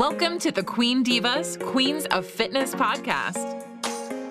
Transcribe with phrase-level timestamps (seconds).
[0.00, 3.66] Welcome to the Queen Divas, Queens of Fitness podcast.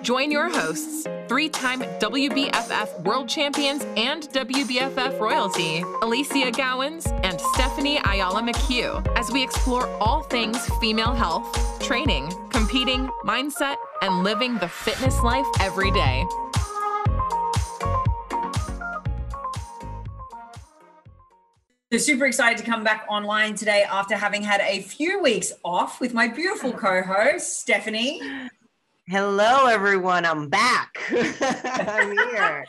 [0.02, 8.00] Join your hosts, three time WBFF world champions and WBFF royalty, Alicia Gowans and Stephanie
[8.04, 11.46] Ayala McHugh, as we explore all things female health,
[11.80, 16.26] training, competing, mindset, and living the fitness life every day.
[21.92, 26.00] So super excited to come back online today after having had a few weeks off
[26.00, 28.22] with my beautiful co-host Stephanie.
[29.08, 30.24] Hello, everyone.
[30.24, 30.96] I'm back.
[31.10, 32.64] I'm here.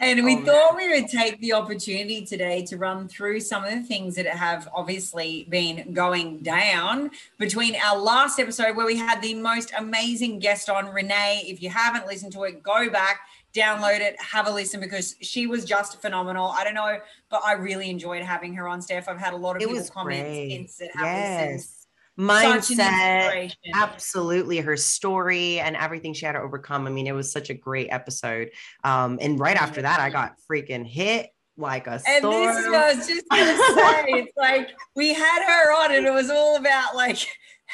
[0.00, 3.72] and we oh, thought we would take the opportunity today to run through some of
[3.72, 9.20] the things that have obviously been going down between our last episode where we had
[9.20, 11.42] the most amazing guest on, Renee.
[11.44, 13.20] If you haven't listened to it, go back
[13.56, 16.52] download it, have a listen because she was just phenomenal.
[16.56, 16.98] I don't know,
[17.30, 19.08] but I really enjoyed having her on, Steph.
[19.08, 21.60] I've had a lot of it people comment since it happened.
[21.60, 21.86] yes.
[22.18, 27.50] mindset absolutely her story and everything she had to overcome i mean it was such
[27.50, 28.48] a great episode
[28.84, 31.28] um and right after that i got freaking hit
[31.58, 32.46] like a and storm.
[32.46, 36.06] this is what i was just gonna say it's like we had her on and
[36.06, 37.18] it was all about like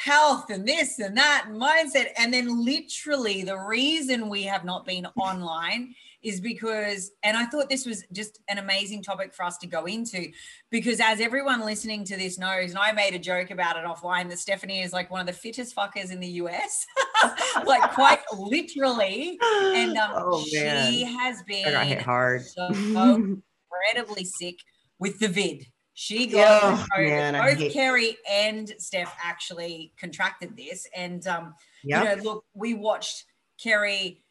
[0.03, 2.07] health and this and that and mindset.
[2.17, 7.69] And then literally the reason we have not been online is because, and I thought
[7.69, 10.31] this was just an amazing topic for us to go into
[10.69, 14.29] because as everyone listening to this knows, and I made a joke about it offline
[14.29, 16.85] that Stephanie is like one of the fittest fuckers in the US,
[17.65, 19.37] like quite literally.
[19.41, 22.45] And um, oh, she has been I got hit hard.
[22.45, 24.55] so incredibly sick
[24.99, 25.65] with the vid.
[25.95, 30.87] She got oh, man, both hate- Kerry and Steph actually contracted this.
[30.95, 32.03] And um, yep.
[32.03, 33.25] you know, look, we watched
[33.61, 34.23] Kerry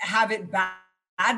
[0.00, 0.72] have it bad,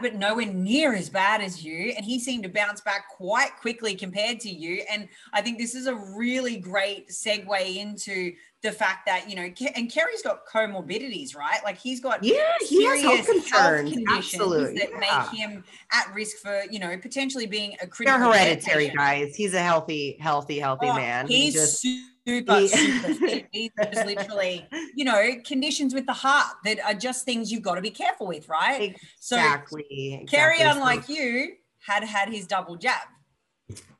[0.00, 1.92] but nowhere near as bad as you.
[1.96, 4.84] And he seemed to bounce back quite quickly compared to you.
[4.90, 9.48] And I think this is a really great segue into the fact that you know,
[9.76, 11.60] and Kerry's got comorbidities, right?
[11.64, 14.78] Like he's got yeah, he has health, health conditions Absolutely.
[14.78, 14.98] that yeah.
[14.98, 18.18] make him at risk for you know potentially being a critical.
[18.18, 19.36] They're hereditary, guys.
[19.36, 21.28] He's a healthy, healthy, healthy oh, man.
[21.28, 21.80] He's he just,
[22.26, 27.24] super, he, super He's just literally, you know, conditions with the heart that are just
[27.24, 28.82] things you've got to be careful with, right?
[28.82, 29.08] Exactly.
[29.20, 30.26] So exactly.
[30.28, 33.06] Kerry, unlike you, had had his double jab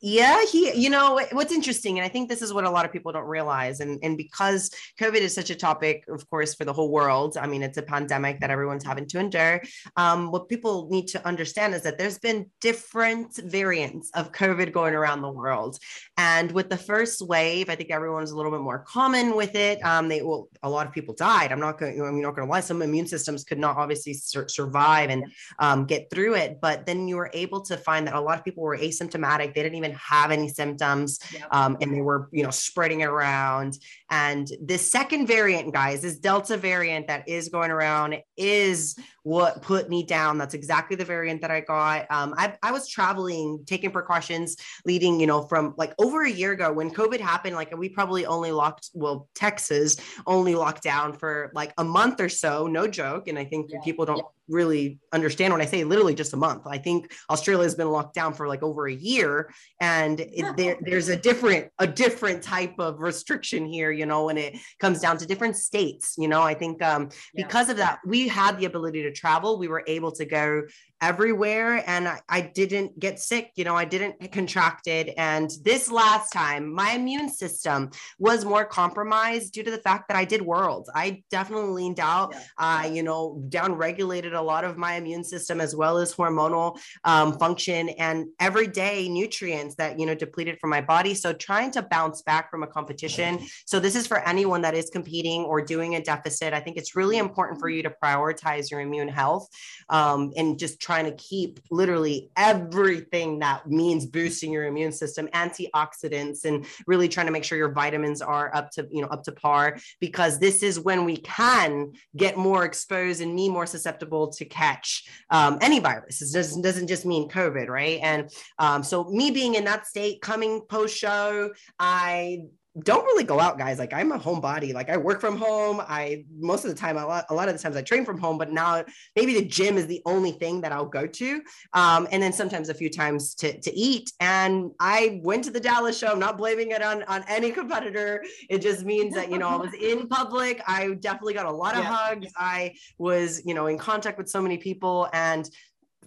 [0.01, 2.93] yeah he you know what's interesting and i think this is what a lot of
[2.93, 6.73] people don't realize and and because covid is such a topic of course for the
[6.73, 9.61] whole world i mean it's a pandemic that everyone's having to endure
[9.97, 14.95] um, what people need to understand is that there's been different variants of covid going
[14.95, 15.79] around the world
[16.17, 19.85] and with the first wave i think everyone's a little bit more common with it
[19.85, 22.51] um, they will a lot of people died i'm not going i'm not going to
[22.51, 25.25] lie some immune systems could not obviously sur- survive and
[25.59, 28.45] um, get through it but then you were able to find that a lot of
[28.45, 31.49] people were asymptomatic they didn't even have any symptoms yep.
[31.51, 33.79] um, and they were you know spreading it around
[34.11, 39.89] and this second variant guys this delta variant that is going around is what put
[39.89, 43.91] me down that's exactly the variant that i got um, I, I was traveling taking
[43.91, 47.89] precautions leading you know from like over a year ago when covid happened like we
[47.89, 52.87] probably only locked well texas only locked down for like a month or so no
[52.87, 53.81] joke and i think yeah.
[53.85, 56.67] people don't yeah really understand when I say literally just a month.
[56.67, 60.77] I think Australia has been locked down for like over a year, and it, there,
[60.81, 63.93] there's a different a different type of restriction here.
[63.99, 66.15] You know, when it comes down to different states.
[66.17, 69.59] You know, I think um, because of that, we had the ability to travel.
[69.59, 70.63] We were able to go
[71.01, 75.91] everywhere and I, I, didn't get sick you know i didn't contract it and this
[75.91, 80.43] last time my immune system was more compromised due to the fact that i did
[80.43, 82.35] worlds i definitely leaned out.
[82.57, 82.91] I yeah.
[82.91, 86.79] uh, you know down regulated a lot of my immune system as well as hormonal
[87.05, 91.15] um, function and everyday nutrients that you know depleted from my body.
[91.15, 93.41] So trying to bounce back from a competition.
[93.67, 96.53] So this is for anyone that is competing or doing a deficit.
[96.53, 99.49] I think it's really important for you to prioritize your immune health
[99.89, 106.47] um, and just trying to keep literally everything that means boosting your immune system, antioxidants,
[106.47, 109.31] and really trying to make sure your vitamins are up to, you know, up to
[109.31, 114.47] par, because this is when we can get more exposed and me more susceptible to
[114.47, 116.23] catch um, any virus.
[116.23, 118.01] It doesn't, doesn't just mean COVID, right?
[118.03, 122.45] And um, so me being in that state coming post show, I
[122.85, 123.79] don't really go out guys.
[123.79, 124.73] Like i'm a homebody.
[124.73, 125.81] Like i work from home.
[125.81, 128.19] I most of the time a lot, a lot of the times i train from
[128.19, 128.85] home but now
[129.17, 131.43] maybe the gym is the only thing that i'll go to.
[131.73, 134.13] Um, and then sometimes a few times to, to eat.
[134.21, 136.09] And i went to the dallas show.
[136.09, 138.25] I'm not blaming it on, on any competitor.
[138.49, 140.63] It just means that you know i was in public.
[140.67, 141.95] I definitely got a lot of yeah.
[141.95, 142.33] hugs.
[142.37, 145.09] I was you know in contact with so many people.
[145.13, 145.49] And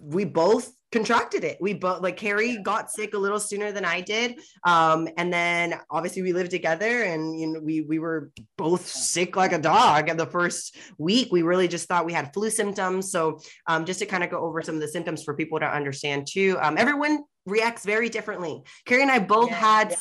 [0.00, 1.56] we both contracted it.
[1.60, 4.38] We both like Kerry got sick a little sooner than I did.
[4.64, 9.34] Um, and then obviously we lived together and you know we we were both sick
[9.34, 11.32] like a dog in the first week.
[11.32, 13.10] We really just thought we had flu symptoms.
[13.10, 15.66] So um, just to kind of go over some of the symptoms for people to
[15.66, 16.58] understand too.
[16.60, 18.62] Um, everyone reacts very differently.
[18.84, 19.96] Kerry and I both yeah, had yeah.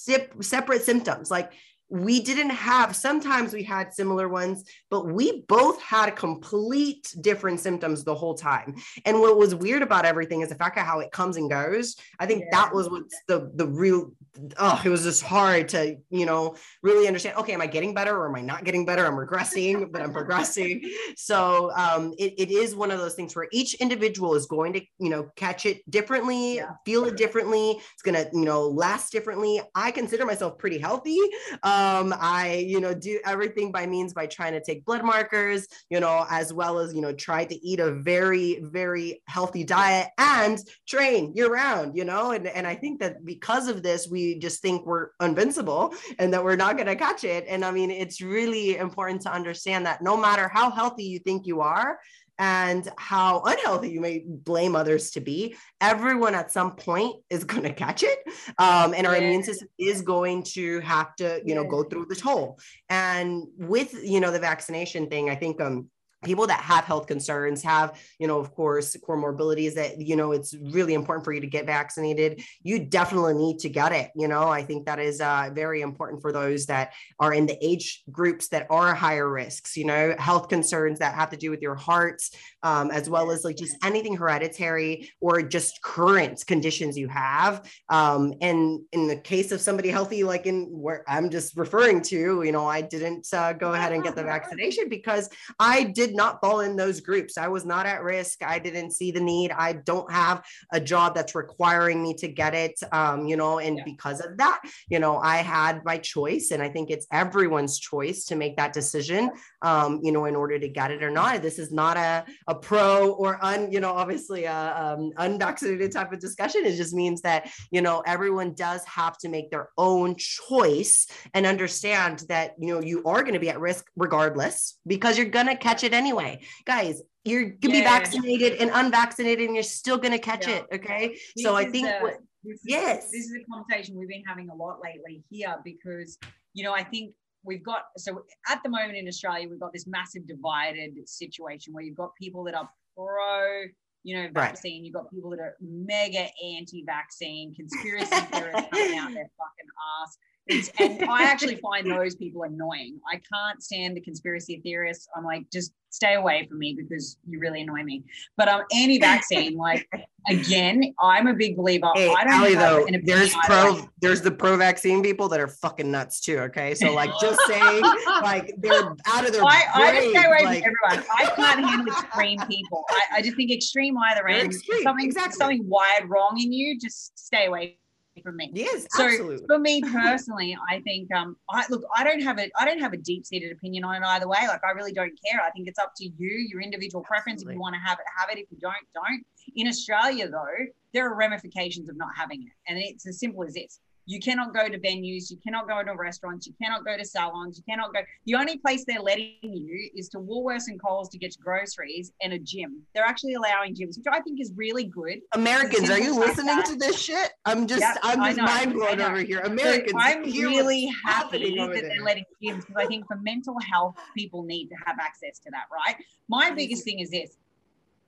[0.00, 1.30] Sip, separate symptoms.
[1.30, 1.52] Like
[1.90, 8.04] we didn't have sometimes we had similar ones but we both had complete different symptoms
[8.04, 8.74] the whole time.
[9.04, 11.96] And what was weird about everything is the fact of how it comes and goes.
[12.18, 12.60] I think yeah.
[12.60, 14.12] that was what's the the real
[14.58, 16.54] oh it was just hard to you know
[16.84, 19.04] really understand okay am i getting better or am i not getting better?
[19.04, 20.82] I'm regressing but i'm progressing.
[21.16, 24.80] So um it, it is one of those things where each individual is going to
[24.98, 26.70] you know catch it differently yeah.
[26.86, 27.80] feel it differently.
[27.92, 29.60] It's going to you know last differently.
[29.74, 31.18] I consider myself pretty healthy
[31.62, 35.66] um, um, I, you know, do everything by means by trying to take blood markers,
[35.88, 40.08] you know, as well as, you know, try to eat a very, very healthy diet
[40.18, 44.38] and train year round, you know, and, and I think that because of this, we
[44.38, 47.44] just think we're invincible and that we're not going to catch it.
[47.48, 51.46] And I mean, it's really important to understand that no matter how healthy you think
[51.46, 51.98] you are,
[52.40, 57.62] and how unhealthy you may blame others to be, everyone at some point is going
[57.62, 58.18] to catch it.
[58.58, 59.24] Um, and our yeah.
[59.24, 61.54] immune system is going to have to, you yeah.
[61.56, 62.58] know, go through this hole.
[62.88, 65.90] And with, you know, the vaccination thing, I think, um,
[66.24, 70.54] people that have health concerns have you know of course comorbidities that you know it's
[70.54, 72.42] really important for you to get vaccinated.
[72.62, 74.48] You definitely need to get it you know?
[74.48, 78.48] I think that is uh, very important for those that are in the age groups
[78.48, 80.14] that are higher risks you know?
[80.18, 82.22] Health concerns that have to do with your heart
[82.62, 87.66] um, as well as like just anything hereditary or just current conditions you have.
[87.88, 92.42] Um, and in the case of somebody healthy like in where i'm just referring to
[92.42, 95.28] you know i didn't uh, go ahead and get the vaccination because
[95.58, 97.38] i did did not fall in those groups.
[97.38, 98.42] I was not at risk.
[98.42, 99.52] I didn't see the need.
[99.52, 102.80] I don't have a job that's requiring me to get it.
[102.90, 103.84] Um, you know, and yeah.
[103.84, 106.50] because of that, you know, I had my choice.
[106.50, 109.30] And I think it's everyone's choice to make that decision,
[109.62, 111.42] um, you know, in order to get it or not.
[111.42, 116.12] This is not a, a pro or un, you know, obviously a um, unvaccinated type
[116.12, 116.64] of discussion.
[116.64, 121.46] It just means that, you know, everyone does have to make their own choice and
[121.46, 125.46] understand that, you know, you are going to be at risk regardless because you're going
[125.46, 126.40] to catch it anyway.
[126.64, 130.56] Guys, you're gonna yeah, be vaccinated and unvaccinated and you're still gonna catch yeah.
[130.56, 130.66] it.
[130.74, 131.08] Okay.
[131.36, 134.24] This so I think a, what, this yes, is, this is a conversation we've been
[134.26, 136.18] having a lot lately here because
[136.54, 137.12] you know I think
[137.44, 141.84] we've got so at the moment in Australia we've got this massive divided situation where
[141.84, 143.64] you've got people that are pro
[144.02, 144.84] you know vaccine right.
[144.84, 146.26] you've got people that are mega
[146.56, 149.70] anti-vaccine conspiracy theorists coming out their fucking
[150.02, 150.16] ass
[150.50, 153.00] and I actually find those people annoying.
[153.10, 155.08] I can't stand the conspiracy theorists.
[155.16, 158.04] I'm like, just stay away from me because you really annoy me.
[158.36, 159.56] But um, I'm anti-vaccine.
[159.56, 159.88] like
[160.28, 161.88] again, I'm a big believer.
[161.94, 166.20] Hey, I don't Ali, though, there's pro there's the pro-vaccine people that are fucking nuts
[166.20, 166.38] too.
[166.38, 166.74] Okay.
[166.74, 167.82] So like just saying
[168.22, 171.06] like they're out of their I, I just stay away like, from everyone.
[171.16, 172.84] I can't handle extreme people.
[172.90, 174.54] I, I just think extreme either end.
[174.82, 175.36] Something exactly.
[175.36, 177.78] something wired wrong in you, just stay away
[178.22, 178.50] from me.
[178.52, 179.46] Yes, so absolutely.
[179.46, 182.92] for me personally, I think um, I look, I don't have a, I don't have
[182.92, 184.46] a deep seated opinion on it either way.
[184.48, 185.40] Like I really don't care.
[185.40, 187.42] I think it's up to you, your individual preference.
[187.42, 187.54] Absolutely.
[187.54, 188.40] If you want to have it, have it.
[188.40, 189.24] If you don't, don't.
[189.56, 193.54] In Australia, though, there are ramifications of not having it, and it's as simple as
[193.54, 193.80] this.
[194.06, 195.30] You cannot go to venues.
[195.30, 196.46] You cannot go to restaurants.
[196.46, 197.58] You cannot go to salons.
[197.58, 198.00] You cannot go.
[198.26, 202.32] The only place they're letting you is to Woolworths and Coles to get groceries and
[202.32, 202.82] a gym.
[202.94, 205.20] They're actually allowing gyms, which I think is really good.
[205.34, 207.32] Americans, are you listening to this shit?
[207.44, 209.40] I'm just, yep, I'm just mind blown over here.
[209.40, 211.82] Americans, so I'm really happy that there.
[211.82, 215.50] they're letting gyms because I think for mental health, people need to have access to
[215.50, 215.96] that, right?
[216.28, 217.36] My biggest thing is this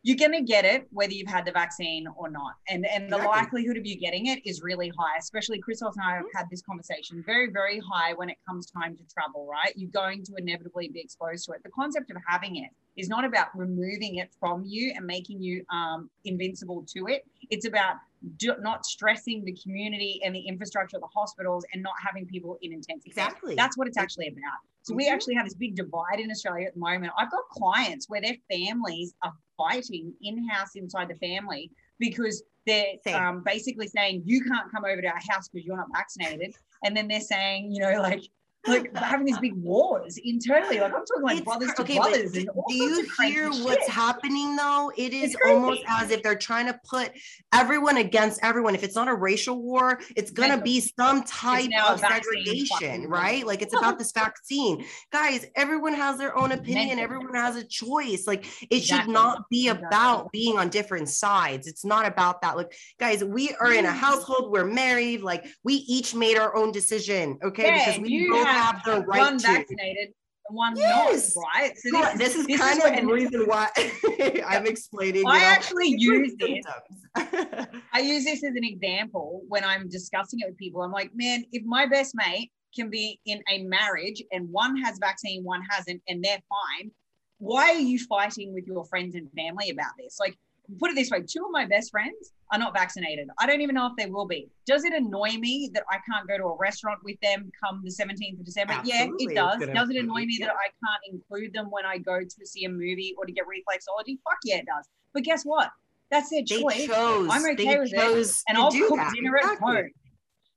[0.03, 2.55] you're going to get it whether you've had the vaccine or not.
[2.69, 3.27] And and the exactly.
[3.29, 6.39] likelihood of you getting it is really high, especially Christos and I have mm-hmm.
[6.39, 9.73] had this conversation very, very high when it comes time to travel, right?
[9.77, 11.63] You're going to inevitably be exposed to it.
[11.63, 15.65] The concept of having it is not about removing it from you and making you
[15.71, 17.25] um, invincible to it.
[17.51, 17.97] It's about
[18.37, 22.59] do, not stressing the community and the infrastructure of the hospitals and not having people
[22.63, 23.57] in intensive exactly care.
[23.57, 24.99] that's what it's actually about so mm-hmm.
[24.99, 28.21] we actually have this big divide in australia at the moment i've got clients where
[28.21, 34.71] their families are fighting in-house inside the family because they're um, basically saying you can't
[34.71, 38.01] come over to our house because you're not vaccinated and then they're saying you know
[38.01, 38.23] like
[38.67, 40.79] like having these big wars internally.
[40.81, 42.33] Like I'm talking like It's brothers to okay, brothers.
[42.33, 43.91] but and do you hear what's shit.
[43.91, 44.93] happening though?
[44.97, 47.11] It is almost as if they're trying to put
[47.53, 48.75] everyone against everyone.
[48.75, 53.47] If it's not a racial war, it's gonna be some type of segregation, right?
[53.47, 54.85] Like it's about this vaccine.
[55.13, 58.27] Guys, everyone has their own opinion, everyone has a choice.
[58.27, 59.87] Like it should not be Exactly.
[59.87, 61.67] about being on different sides.
[61.67, 62.57] It's not about that.
[62.57, 66.73] Like, guys, we are in a household, we're married, like we each made our own
[66.73, 67.67] decision, okay?
[67.67, 69.47] Yeah, because we both have the right one to.
[69.47, 70.09] vaccinated
[70.49, 71.35] and one Yes.
[71.37, 71.79] not, right?
[71.79, 72.19] So Correct.
[72.19, 73.69] This is this kind is of the reason why
[74.47, 75.25] I'm explaining.
[75.27, 76.65] I actually use this.
[77.93, 80.83] I use this as an example when I'm discussing it with people.
[80.83, 84.99] I'm like, man, if my best mate can be in a marriage and one has
[84.99, 86.91] vaccine, one hasn't, and they're fine,
[87.39, 90.19] why are you fighting with your friends and family about this?
[90.19, 90.39] Like,
[90.79, 93.29] put it this way two of my best friends are not vaccinated.
[93.39, 94.49] I don't even know if they will be.
[94.67, 97.91] Does it annoy me that I can't go to a restaurant with them come the
[97.91, 98.75] 17th of December?
[98.75, 99.69] Absolutely, Yeah, it does.
[99.75, 100.47] Does it annoy me yeah.
[100.47, 103.45] that I can't include them when I go to see a movie or to get
[103.45, 104.19] reflexology?
[104.25, 104.87] Fuck yeah, it does.
[105.15, 105.71] But guess what?
[106.11, 106.87] That's their they choice.
[106.87, 107.29] chose.
[107.31, 109.15] I'm okay they with it, and I'll cook that.
[109.15, 109.89] dinner at home.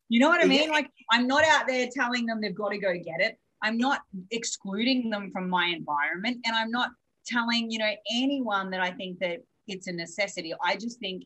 [0.09, 0.49] You know what I Yeah.
[0.59, 0.69] mean?
[0.69, 3.39] Like I'm not out there telling them they've got to go get it.
[3.61, 6.89] I'm not excluding them from my environment, and I'm not
[7.25, 10.53] telling you know anyone that I think that it's a necessity.
[10.63, 11.25] I just think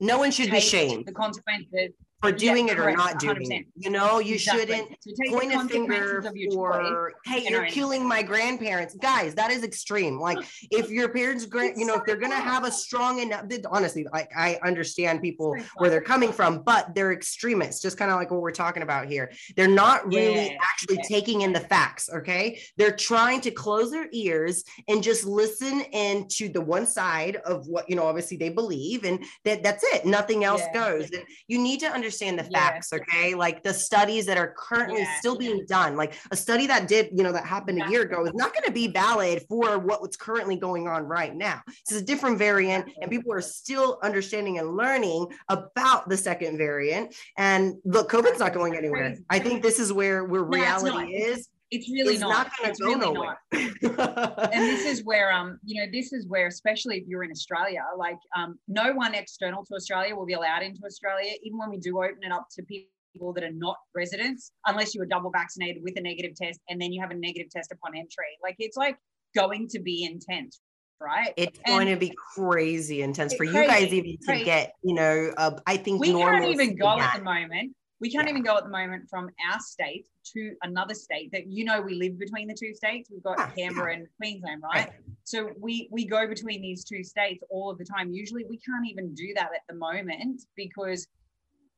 [0.00, 1.92] No one should be shamed the consequences.
[2.22, 3.60] For doing it or correct, not doing 100%.
[3.60, 3.66] it.
[3.76, 4.66] You know, you Exactly.
[4.66, 4.88] shouldn't
[5.30, 6.88] point a finger consequences of your choice.
[6.88, 10.38] for hey you're killing my grandparents guys that is extreme like
[10.70, 14.30] if your parents grand you know if they're gonna have a strong enough honestly like
[14.36, 18.40] i understand people where they're coming from but they're extremists just kind of like what
[18.40, 21.08] we're talking about here they're not really Yeah, actually yeah.
[21.08, 26.48] taking in the facts okay they're trying to close their ears and just listen into
[26.48, 30.44] the one side of what you know obviously they believe and that that's it nothing
[30.44, 30.90] else Yeah.
[30.90, 32.58] goes and you need to understand the Yeah.
[32.70, 33.34] facts okay?
[33.34, 37.08] Like the studies that are currently Yeah, still being done like a study that did
[37.12, 40.16] you know that happened a year ago is not going to be valid for what's
[40.16, 41.60] currently going on right now.
[41.66, 46.58] This is a different variant and people are still understanding and learning about the second
[46.58, 49.16] variant and look covid's not going anywhere.
[49.30, 52.48] i think this is where where No, reality is It's really it's not.
[52.60, 53.38] not, It's really nowhere.
[53.52, 54.52] not.
[54.54, 57.82] and this is where um you know this is where especially if you're in australia
[57.98, 61.78] like um no one external to australia will be allowed into australia even when we
[61.78, 65.82] do open it up to people that are not residents unless you were double vaccinated
[65.82, 68.24] with a negative test and then you have a negative test upon entry.
[68.42, 68.96] Like it's like
[69.34, 70.60] going to be intense
[71.00, 71.34] right?
[71.36, 74.94] It's And- going to be crazy intense for you guys crazy, even to get you
[74.94, 78.32] know uh, i think we can't even go at the moment we can't Yeah.
[78.32, 81.94] even go at the moment from our state to another state that you know we
[81.94, 83.08] live between the two states.
[83.10, 84.88] We've got Ah, canberra and queensland right?
[84.90, 84.92] Right.
[85.24, 88.12] so we we go between these two states all of the time.
[88.12, 91.08] Usually we can't even do that at the moment because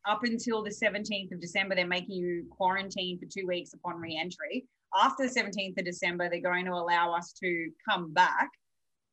[0.05, 4.67] up until the 17th of december they're making you quarantine for two weeks upon re-entry.
[4.97, 8.51] After the 17th of december they're going to allow us to come back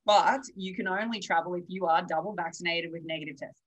[0.06, 3.62] but you can only travel if you are double vaccinated with negative tests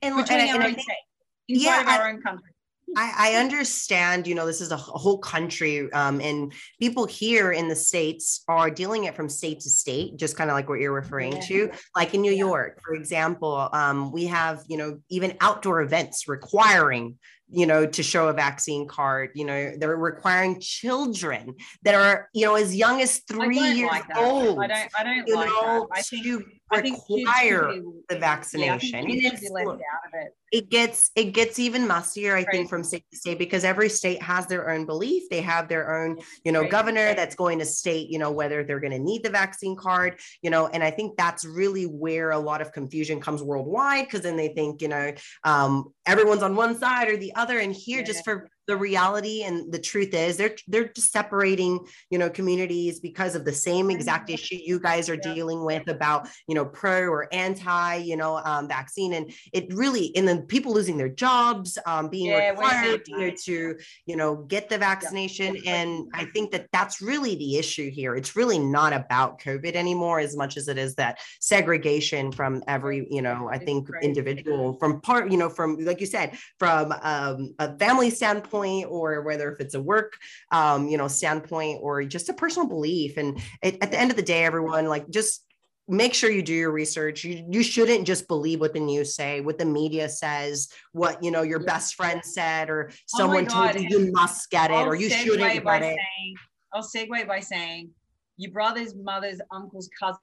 [0.00, 1.06] and, between and- our and own think- state.
[1.48, 2.51] Inside Yeah, of our own country
[2.96, 7.68] I, I understand, you know, this is a whole country, um, and people here in
[7.68, 10.92] the states are dealing it from state to state, just kind of like what you're
[10.92, 11.40] referring Yeah.
[11.40, 11.70] to.
[11.96, 12.38] Like in New Yeah.
[12.38, 17.18] York, for example, um, we have, you know, even outdoor events requiring,
[17.52, 19.30] you know, to show a vaccine card.
[19.34, 21.54] You know, they're requiring children
[21.84, 24.58] that are, you know, as young as three years like old.
[24.58, 24.88] I don't.
[24.98, 25.98] I don't like know, that.
[25.98, 26.24] I think.
[26.24, 26.44] to
[26.74, 27.74] I think kids require
[28.08, 28.90] the I vaccination.
[28.92, 30.34] think And kids should be it's- left look, out of it.
[30.52, 32.46] it gets it gets even mustier i Right.
[32.50, 35.94] think from state to state because every state has their own belief they have their
[35.98, 36.16] own
[36.46, 36.70] you know Right.
[36.70, 40.18] governor that's going to state you know whether they're going to need the vaccine card
[40.40, 44.22] you know and i think that's really where a lot of confusion comes worldwide because
[44.22, 45.12] then they think you know
[45.44, 49.72] um, everyone's on one side or the other and here just for the reality and
[49.72, 54.30] the truth is they're they're just separating you know communities because of the same exact
[54.30, 55.34] issue you guys are Yeah.
[55.34, 59.12] dealing with about you know pro or anti you know um, vaccine.
[59.14, 63.04] And it really and then people losing their jobs um, being Yeah, required
[63.44, 63.76] to
[64.06, 65.56] you know get the vaccination.
[65.66, 68.14] and i think that that's really the issue here.
[68.14, 73.06] It's really not about covid anymore as much as it is that segregation from every
[73.10, 77.54] you know i think individual from part you know from like you said from um,
[77.58, 80.14] a family standpoint or whether if it's a work
[80.50, 83.16] um, you know standpoint or just a personal belief.
[83.16, 85.44] And it, at the end of the day everyone like just
[85.88, 87.24] make sure you do your research.
[87.24, 91.30] You, you shouldn't just believe what the news say what the media says what you
[91.30, 94.74] know your best friend said or Oh someone God, told you you must get it
[94.74, 95.96] I'll or you shouldn't get it.
[95.96, 96.34] saying,
[96.74, 97.90] I'll segue by saying,
[98.36, 100.20] your brothers, mothers, uncles, cousins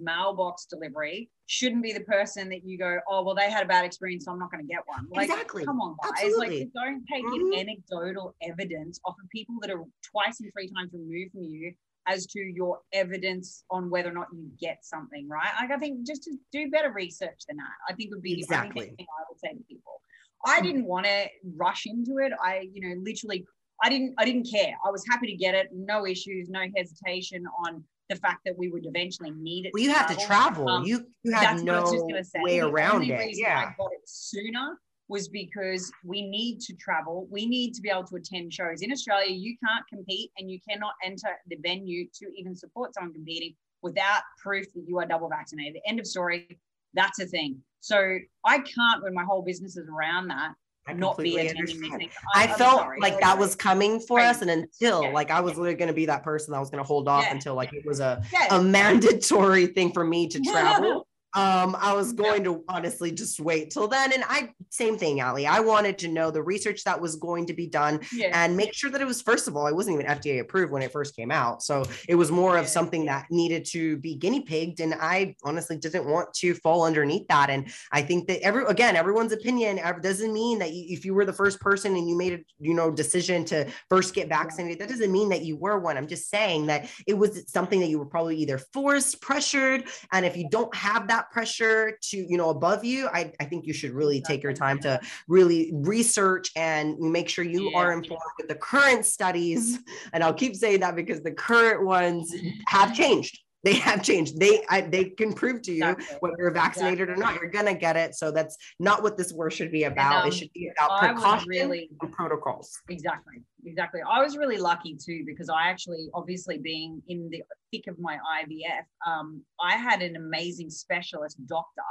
[0.00, 3.84] mailbox delivery shouldn't be the person that you go, oh, well, they had a bad
[3.84, 5.06] experience, so I'm not going to get one.
[5.10, 5.64] Like, exactly.
[5.64, 6.12] come on, guys.
[6.24, 6.58] Absolutely.
[6.60, 7.52] Like, don't take Mhm.
[7.52, 11.74] in anecdotal evidence off of people that are twice and three times removed from you
[12.06, 15.52] as to your evidence on whether or not you get something, right?
[15.60, 18.40] Like, I think just to do better research than that, I think would be the
[18.40, 18.86] Exactly.
[18.96, 20.00] thing I would say to people.
[20.44, 22.32] I didn't want to rush into it.
[22.40, 23.44] I, you know, literally,
[23.82, 24.76] I didn't, I didn't care.
[24.84, 25.68] I was happy to get it.
[25.72, 29.72] No issues, no hesitation on the fact that we would eventually need it.
[29.74, 30.68] Well, you have to travel.
[30.68, 33.36] Um, you you that's have what I was just no way The around it.
[33.36, 33.70] Yeah.
[33.70, 37.28] I got it sooner was because we need to travel.
[37.30, 38.82] We need to be able to attend shows.
[38.82, 43.12] In Australia, you can't compete and you cannot enter the venue to even support someone
[43.12, 45.80] competing without proof that you are double vaccinated.
[45.86, 46.58] End of story.
[46.94, 47.58] That's a thing.
[47.80, 50.54] So I can't, when my whole business is around that,
[50.88, 52.10] I not be completely attending understand.
[52.34, 53.00] I felt sorry.
[53.00, 54.26] like that was coming for Right.
[54.28, 55.08] us, and until Yeah.
[55.10, 57.24] like I was literally going to be that person that was going to hold off
[57.24, 57.32] Yeah.
[57.34, 61.05] until like it was a a mandatory thing for me to travel.
[61.36, 64.14] Um, I was going to honestly just wait till then.
[64.14, 65.46] And I, same thing, Ali.
[65.46, 68.30] I wanted to know the research that was going to be done yeah.
[68.32, 70.80] and make sure that it was, first of all, it wasn't even FDA approved when
[70.80, 71.62] it first came out.
[71.62, 74.80] So it was more of something that needed to be guinea pigged.
[74.80, 77.50] And I honestly didn't want to fall underneath that.
[77.50, 81.26] And I think that every, again, everyone's opinion doesn't mean that you, if you were
[81.26, 84.88] the first person and you made a, you know, decision to first get vaccinated, that
[84.88, 85.98] doesn't mean that you were one.
[85.98, 89.84] I'm just saying that it was something that you were probably either forced, pressured.
[90.12, 93.66] And if you don't have that pressure to, you know, above you, I, I think
[93.66, 98.22] you should really take your time to really research and make sure you are informed
[98.38, 99.78] with the current studies.
[100.12, 102.34] And I'll keep saying that because the current ones
[102.68, 103.40] have changed.
[103.66, 104.38] They have changed.
[104.38, 106.18] They I, they can prove to you Exactly.
[106.20, 107.34] whether you're vaccinated or not.
[107.34, 108.14] You're gonna get it.
[108.14, 110.22] So that's not what this war should be about.
[110.22, 112.80] um, it should be about I precaution really- and protocols.
[112.88, 114.02] Exactly, exactly.
[114.08, 117.42] I was really lucky too because I actually, obviously, being in the
[117.72, 121.82] thick of my IVF, um, I had an amazing specialist doctor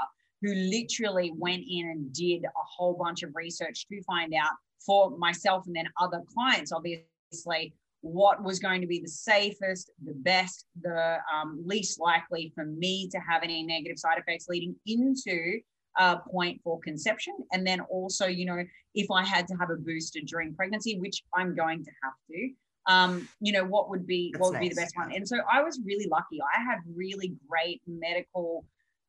[0.42, 4.52] who literally went in and did a whole bunch of research to find out
[4.86, 7.74] for myself and then other clients, obviously,
[8.06, 13.08] what was going to be the safest, the best, the um, least likely for me
[13.08, 15.60] to have any negative side effects leading into
[15.98, 17.34] a point for conception.
[17.52, 21.24] And then also, you know, if I had to have a booster during pregnancy, which
[21.34, 22.50] I'm going to have to,
[22.86, 25.12] um, you know, what would be That's what would be the best one?
[25.12, 26.38] And so I was really lucky.
[26.56, 28.66] I had really great medical,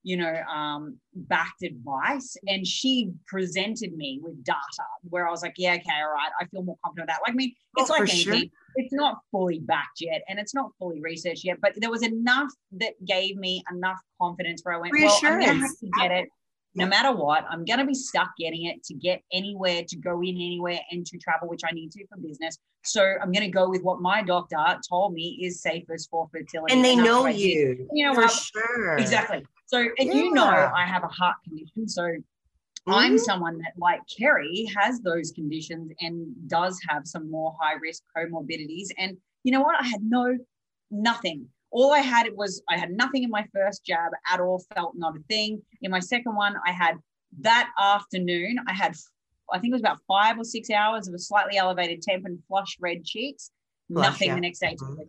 [0.07, 5.55] you know, um, backed advice, and she presented me with data where I was like,
[5.57, 7.23] yeah, okay, all right, I feel more confident with that.
[7.27, 8.23] Like, I mean, it's Oh, like anything.
[8.23, 8.51] sure.
[8.77, 12.51] It's not fully backed yet, and it's not fully researched yet, but there was enough
[12.79, 16.29] that gave me enough confidence where I went, well, I'm gonna have to get it
[16.77, 20.21] no matter what, I'm going to be stuck getting it to get anywhere, to go
[20.21, 22.59] in anywhere, and to travel, which I need to for business.
[22.85, 26.75] So I'm going to go with what my doctor told me is safest for fertility.
[26.75, 27.89] And they that's know you.
[27.93, 28.99] You know for sure.
[28.99, 29.43] Exactly.
[29.67, 31.89] So, and you know, I have a heart condition.
[31.89, 32.09] So
[32.87, 33.21] I'm Mhm.
[33.21, 38.89] someone that, like Kerry, has those conditions and does have some more high risk comorbidities.
[38.97, 39.81] And you know what?
[39.81, 40.39] I had no,
[40.91, 41.49] nothing.
[41.71, 45.17] All I had was I had nothing in my first jab at all, felt not
[45.17, 45.63] a thing.
[45.83, 46.97] In my second one, I had
[47.41, 48.95] that afternoon, I had,
[49.53, 52.43] I think it was about five or six hours of a slightly elevated temp and
[52.47, 53.51] flush red cheeks.
[53.93, 54.35] Flush, nothing yeah.
[54.37, 54.77] the next day.
[54.77, 55.09] Mhm.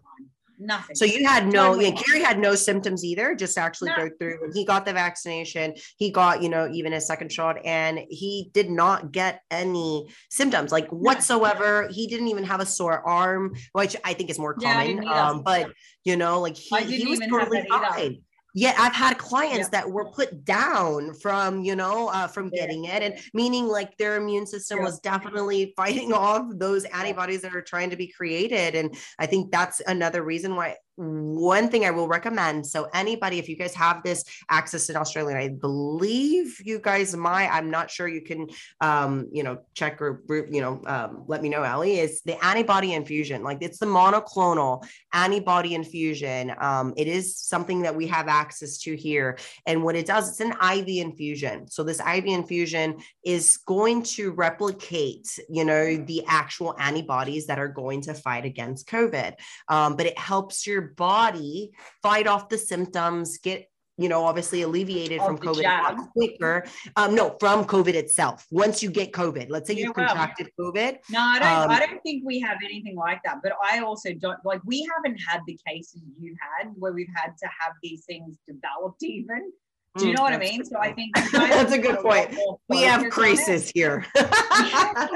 [0.59, 0.95] Nothing.
[0.95, 1.89] So you had no, Totally.
[1.89, 3.97] yeah, Kerry had no symptoms either, just actually No.
[3.97, 7.57] go through when he got the vaccination, he got, you know, even his second shot
[7.63, 11.87] and he did not get any symptoms like whatsoever.
[11.91, 14.97] He didn't even have a sore arm, which I think is more common.
[14.97, 15.71] didn't um, but
[16.03, 18.21] you know, like he, he was totally fine.
[18.59, 19.81] Yeah, I've had clients Yeah.
[19.81, 22.61] that were put down from, you know, uh, from Yeah.
[22.65, 24.85] getting it, and meaning like their immune system Yeah.
[24.85, 28.73] was definitely fighting off those antibodies that are trying to be created.
[28.73, 32.65] And I think that's another reason why one thing I will recommend.
[32.65, 37.49] So anybody, if you guys have this access in Australia, I believe you guys might,
[37.49, 38.47] I'm not sure you can,
[38.81, 42.93] um, you know, check or, you know, um, let me know, Ellie, is the antibody
[42.93, 43.43] infusion.
[43.43, 44.83] Like it's the monoclonal
[45.13, 46.53] antibody infusion.
[46.59, 49.37] Um, it is something that we have access to here.
[49.67, 51.67] And what it does, it's an IV infusion.
[51.67, 57.67] So this IV infusion is going to replicate, you know, the actual antibodies that are
[57.67, 59.35] going to fight against COVID.
[59.67, 61.71] Um, but it helps your body
[62.01, 66.65] fight off the symptoms, get you know, obviously alleviated from COVID quicker.
[66.95, 68.45] Um, no, from COVID itself.
[68.51, 70.07] Once you get COVID, let's say Yeah, you've well.
[70.07, 70.97] contracted COVID.
[71.09, 71.63] No, I don't.
[71.63, 73.37] Um, I don't think we have anything like that.
[73.41, 74.61] But I also don't like.
[74.65, 79.01] We haven't had the cases you had where we've had to have these things developed
[79.01, 79.51] even.
[79.97, 80.57] Do you Mm, know what I mean?
[80.61, 82.35] good So I think That's a good point.
[82.69, 84.05] We have focus crisis here.
[84.15, 85.07] yeah,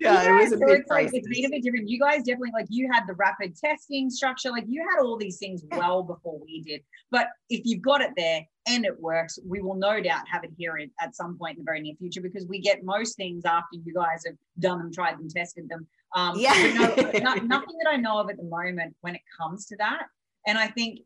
[0.00, 1.12] Yeah, it was a so big it's crisis.
[1.14, 1.88] it's been a bit different.
[1.88, 5.38] You guys definitely like you had the rapid testing structure, like you had all these
[5.38, 6.82] things well before we did.
[7.10, 10.50] But if you've got it there and it works, we will no doubt have it
[10.56, 13.44] here in, at some point in the very near future because we get most things
[13.44, 15.86] after you guys have done them, tried them, tested them.
[16.14, 16.52] Um, Yeah.
[16.74, 20.04] no, no- nothing that I know of at the moment when it comes to that.
[20.46, 21.00] And I think,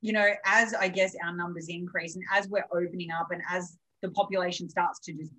[0.00, 3.76] you know, as I guess our numbers increase and as we're opening up and as
[4.02, 5.32] the population starts to just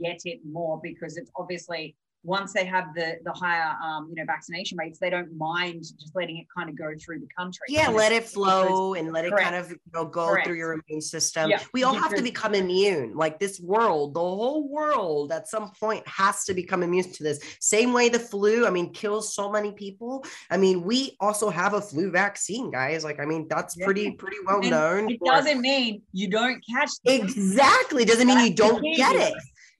[0.00, 4.24] get it more because it's obviously once they have the the higher um, you know
[4.26, 7.66] vaccination rates, they don't mind just letting it kind of go through the country.
[7.68, 10.46] yeah, let it flow and let it kind of you know, go Correct.
[10.46, 11.50] through your immune system.
[11.50, 13.14] Yeah, We all have to become immune.
[13.14, 17.38] Like this world, the whole world at some point has to become immune to this.
[17.60, 20.24] Same way the flu, I mean, kills so many people.
[20.50, 23.04] I mean, we also have a flu vaccine, guys.
[23.04, 23.84] Like, I mean, that's Yeah.
[23.84, 25.10] pretty, pretty well And known.
[25.10, 27.20] It for- doesn't mean you don't catch them.
[27.20, 28.04] Exactly.
[28.04, 29.34] Doesn't mean you That's don't get it.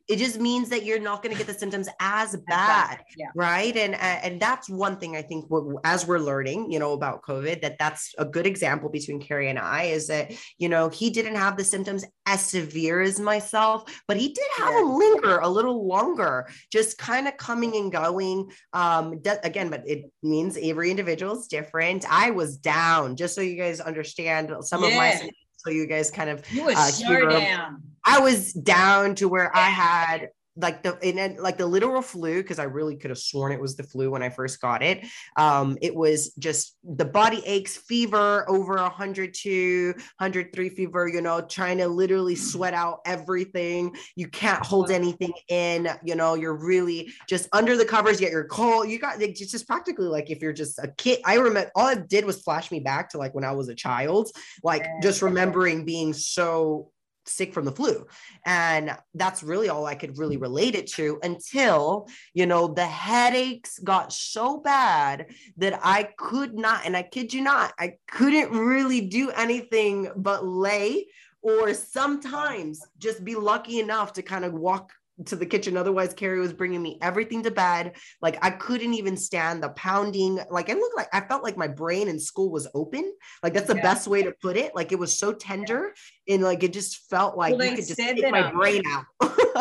[0.07, 3.29] It just means that you're not going to get the symptoms as bad Yeah.
[3.35, 7.23] right and and that's one thing i think what, as we're learning you know about
[7.23, 11.09] covid that that's a good example between kerry and i is that you know he
[11.09, 14.81] didn't have the symptoms as severe as myself but he did have Yeah.
[14.81, 20.11] them linger a little longer just kind of coming and going um again but it
[20.23, 24.93] means every individual is different i was down just so you guys understand some of
[24.95, 27.83] my so you guys kind of You were uh, hero- down.
[28.05, 32.59] I was down to where I had like the and like the literal flu because
[32.59, 35.05] I really could have sworn it was the flu when I first got it.
[35.37, 41.09] Um, it was just the body aches, fever over 102, 103 fever.
[41.09, 43.97] You know, trying to literally sweat out everything.
[44.15, 45.89] You can't hold anything in.
[46.05, 48.21] You know, you're really just under the covers.
[48.21, 48.89] Yet you're cold.
[48.89, 51.21] You got it's just practically like if you're just a kid.
[51.25, 53.75] I remember all it did was flash me back to like when I was a
[53.75, 54.31] child,
[54.63, 56.93] like just remembering being so
[57.27, 58.07] sick from the flu.
[58.47, 63.79] And that's really all I could really relate it to until, you know, the headaches
[63.79, 69.01] got so bad that I could not, and I kid you not, I couldn't really
[69.01, 71.07] do anything but lay
[71.43, 74.93] or sometimes just be lucky enough to kind of walk
[75.27, 75.77] to the kitchen.
[75.77, 77.97] Otherwise, Kerry was bringing me everything to bed.
[78.21, 80.41] Like I couldn't even stand the pounding.
[80.51, 83.13] Like I looked like I felt like my brain in school was open.
[83.43, 83.83] Like that's the Yeah.
[83.83, 84.75] best way to put it.
[84.75, 85.95] Like it was so tender
[86.29, 88.83] and like it just felt like Well, you they could just take my um, brain
[88.89, 89.05] out.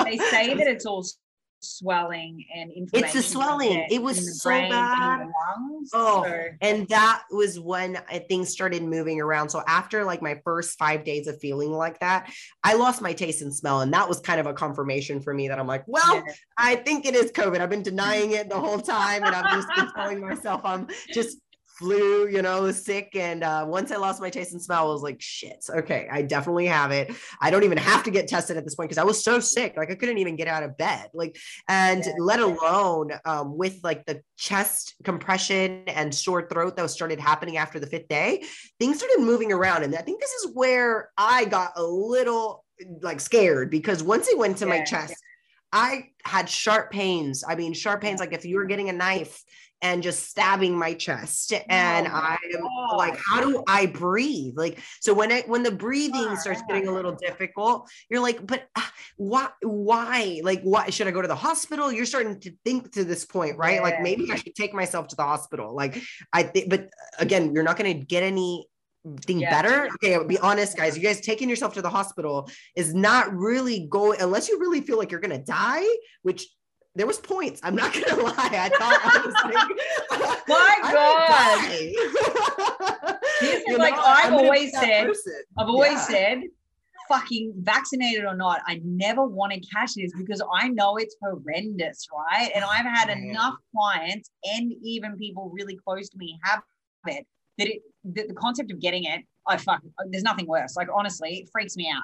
[0.05, 1.05] They say that it's all
[1.63, 3.17] swelling and inflammation.
[3.17, 3.71] It's the swelling.
[3.71, 5.19] in It was so and bad.
[5.57, 5.89] lungs.
[5.93, 9.49] Oh, So- and that was when uh, things started moving around.
[9.49, 12.31] So after like my first five days of feeling like that,
[12.63, 15.47] I lost my taste and smell, and that was kind of a confirmation for me
[15.47, 16.33] that I'm like, well, yeah.
[16.57, 17.59] I think it is COVID.
[17.59, 21.37] I've been denying it the whole time, and I've just been telling myself I'm just
[21.77, 23.15] flu, you know, sick.
[23.15, 26.21] And uh, once I lost my taste and smell, I was like, shit, okay, I
[26.21, 27.11] definitely have it.
[27.41, 29.75] I don't even have to get tested at this point because I was so sick,
[29.77, 32.13] like I couldn't even get out of bed, like, and Yeah.
[32.19, 37.79] let alone um, with like the chest compression and sore throat that started happening after
[37.79, 38.43] the fifth day,
[38.79, 42.63] things started moving around, and I think this is where I got a little
[43.01, 45.15] like scared because once it went to my Yeah, chest.
[45.75, 47.43] I had sharp pains.
[47.47, 49.41] I mean, sharp pains, like if you were getting a knife
[49.83, 51.53] and just stabbing my chest.
[51.69, 52.37] And Oh my
[52.91, 54.53] I'm like, how do I breathe?
[54.55, 58.63] Like, so when it when the breathing starts getting a little difficult, you're like, but
[58.75, 58.81] uh,
[59.17, 60.39] why why?
[60.41, 61.91] Like, why should I go to the hospital?
[61.91, 63.83] You're starting to think to this point, right?
[63.83, 65.75] Like maybe I should take myself to the hospital.
[65.75, 68.67] Like, I think, but again, you're not gonna get any
[69.21, 69.49] thing Yeah.
[69.49, 69.89] better.
[69.95, 70.95] Okay, I'll be honest, guys.
[70.95, 74.97] You guys taking yourself to the hospital is not really going unless you really feel
[74.97, 75.83] like you're gonna die,
[76.21, 76.47] which
[76.95, 77.59] there was points.
[77.63, 78.33] I'm not gonna lie.
[78.37, 80.93] I thought I was like, My God.
[81.59, 83.27] might die.
[83.41, 85.33] This is You like know, I've always said- person.
[85.57, 86.01] I've always Yeah.
[86.07, 86.41] said,
[87.09, 92.07] fucking vaccinated or not, I never want to catch this because I know it's horrendous,
[92.15, 92.49] right?
[92.55, 93.17] And I've had Man.
[93.29, 96.61] enough clients and even people really close to me have
[97.07, 97.25] it
[97.57, 97.81] that it
[98.15, 100.75] that the concept of getting it, I fuck, there's nothing worse.
[100.77, 102.03] Like honestly, it freaks me out.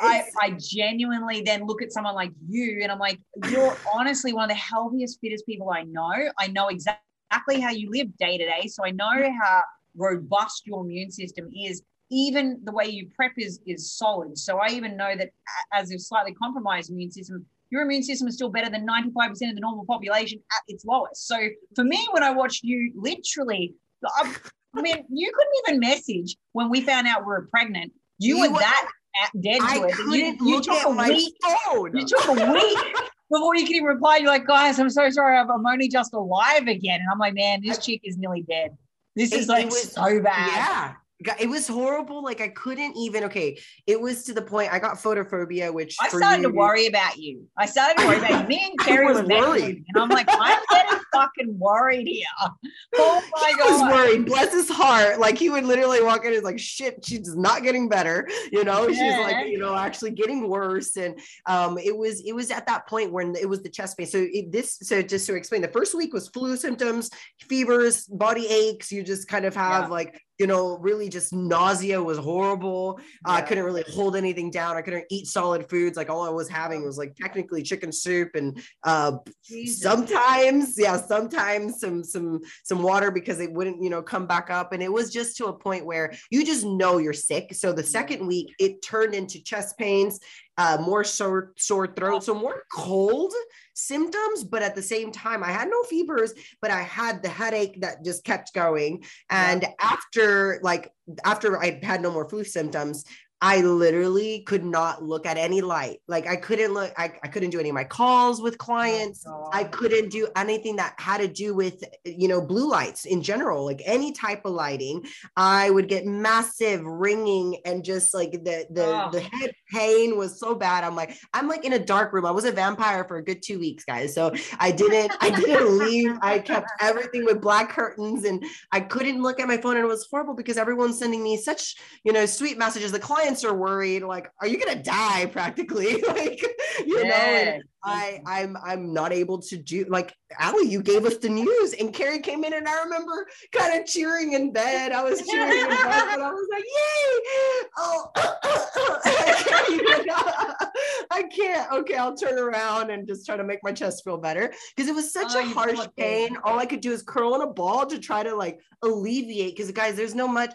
[0.00, 3.18] I, I genuinely then look at someone like you and I'm like,
[3.50, 6.12] you're honestly one of the healthiest, fittest people I know.
[6.38, 8.68] I know exactly how you live day to day.
[8.68, 9.10] So I know
[9.42, 9.62] how
[9.96, 11.82] robust your immune system is.
[12.10, 14.38] Even the way you prep is is solid.
[14.38, 15.30] So I even know that
[15.74, 19.36] as a slightly compromised immune system, your immune system is still better than 95% of
[19.38, 21.26] the normal population at its lowest.
[21.26, 21.36] So
[21.74, 23.74] for me, when I watched you literally,
[24.06, 24.34] I,
[24.74, 27.92] I mean, you couldn't even message when we found out we were pregnant.
[28.18, 28.90] You, You were that at-
[29.40, 30.38] dead to I it.
[30.40, 31.34] You, you took a my week.
[31.66, 31.96] phone.
[31.96, 32.78] You took a week
[33.30, 34.18] before you could even reply.
[34.18, 35.36] You're like, guys, I'm so sorry.
[35.36, 37.00] I'm I'm only just alive again.
[37.00, 38.76] And I'm like, man, this chick is nearly dead.
[39.16, 40.52] This It- is like was- so bad.
[40.54, 40.92] Yeah.
[41.40, 42.22] It was horrible.
[42.22, 43.24] Like I couldn't even.
[43.24, 46.86] Okay, it was to the point I got photophobia, which I started you, to worry
[46.86, 47.46] about you.
[47.56, 48.48] I started to worry about you.
[48.48, 52.26] Me and Kerry was worried, and I'm like, I'm getting fucking worried here.
[53.00, 54.26] Oh my he god, was worried.
[54.26, 55.18] Bless his heart.
[55.20, 58.28] Like he would literally walk in and like, shit, she's not getting better.
[58.50, 58.96] You know, yeah.
[58.96, 60.96] she's like, you know, actually getting worse.
[60.96, 64.06] And um, it was it was at that point when it was the chest pain.
[64.06, 68.46] So it, this, so just to explain, the first week was flu symptoms, fevers, body
[68.48, 68.90] aches.
[68.90, 69.88] You just kind of have yeah.
[69.88, 73.00] like you know, really just nausea was horrible.
[73.26, 73.32] Yeah.
[73.32, 74.76] Uh, I couldn't really hold anything down.
[74.76, 75.96] I couldn't eat solid foods.
[75.96, 79.18] Like all I was having was like technically chicken soup and uh,
[79.66, 84.72] sometimes, yeah, sometimes some some some water because it wouldn't, you know, come back up.
[84.72, 87.54] And it was just to a point where you just know you're sick.
[87.54, 90.20] So the second week, it turned into chest pains
[90.58, 93.32] uh, more sore sore throat, so more cold
[93.74, 94.44] symptoms.
[94.44, 98.04] But at the same time, I had no fevers, but I had the headache that
[98.04, 99.04] just kept going.
[99.30, 99.72] And yeah.
[99.80, 100.92] after like
[101.24, 103.04] after I had no more flu symptoms,
[103.40, 105.98] I literally could not look at any light.
[106.08, 109.24] Like I couldn't look, I, I couldn't do any of my calls with oh, clients.
[109.26, 113.22] Oh, I couldn't do anything that had to do with, you know, blue lights in
[113.22, 115.06] general, like any type of lighting.
[115.36, 119.10] I would get massive ringing and just like the the oh.
[119.12, 120.82] the head pain was so bad.
[120.82, 122.26] I'm like, I'm like in a dark room.
[122.26, 124.14] I was a vampire for a good two weeks, guys.
[124.14, 126.16] So I didn't, I didn't leave.
[126.22, 129.76] I kept everything with black curtains and I couldn't look at my phone.
[129.76, 132.92] And it was horrible because everyone's sending me such, you know, sweet messages.
[132.92, 136.02] The client clients are worried, like, are you gonna die practically?
[136.06, 136.42] like,
[136.86, 137.56] you yeah.
[137.56, 141.74] know, I I'm I'm not able to do like Ali, you gave us the news
[141.74, 144.92] and Kerry came in and I remember kind of cheering in bed.
[144.92, 147.68] I was cheering in bed and I was like, yay!
[147.78, 149.44] Oh I,
[150.04, 151.72] can't I can't.
[151.72, 154.52] Okay, I'll turn around and just try to make my chest feel better.
[154.76, 156.36] Because it was such oh, a harsh pain.
[156.44, 159.56] All I could do is curl in a ball to try to like alleviate.
[159.56, 160.52] Because guys, there's no much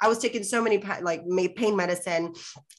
[0.00, 1.22] I was taking so many like
[1.56, 2.34] pain medicine,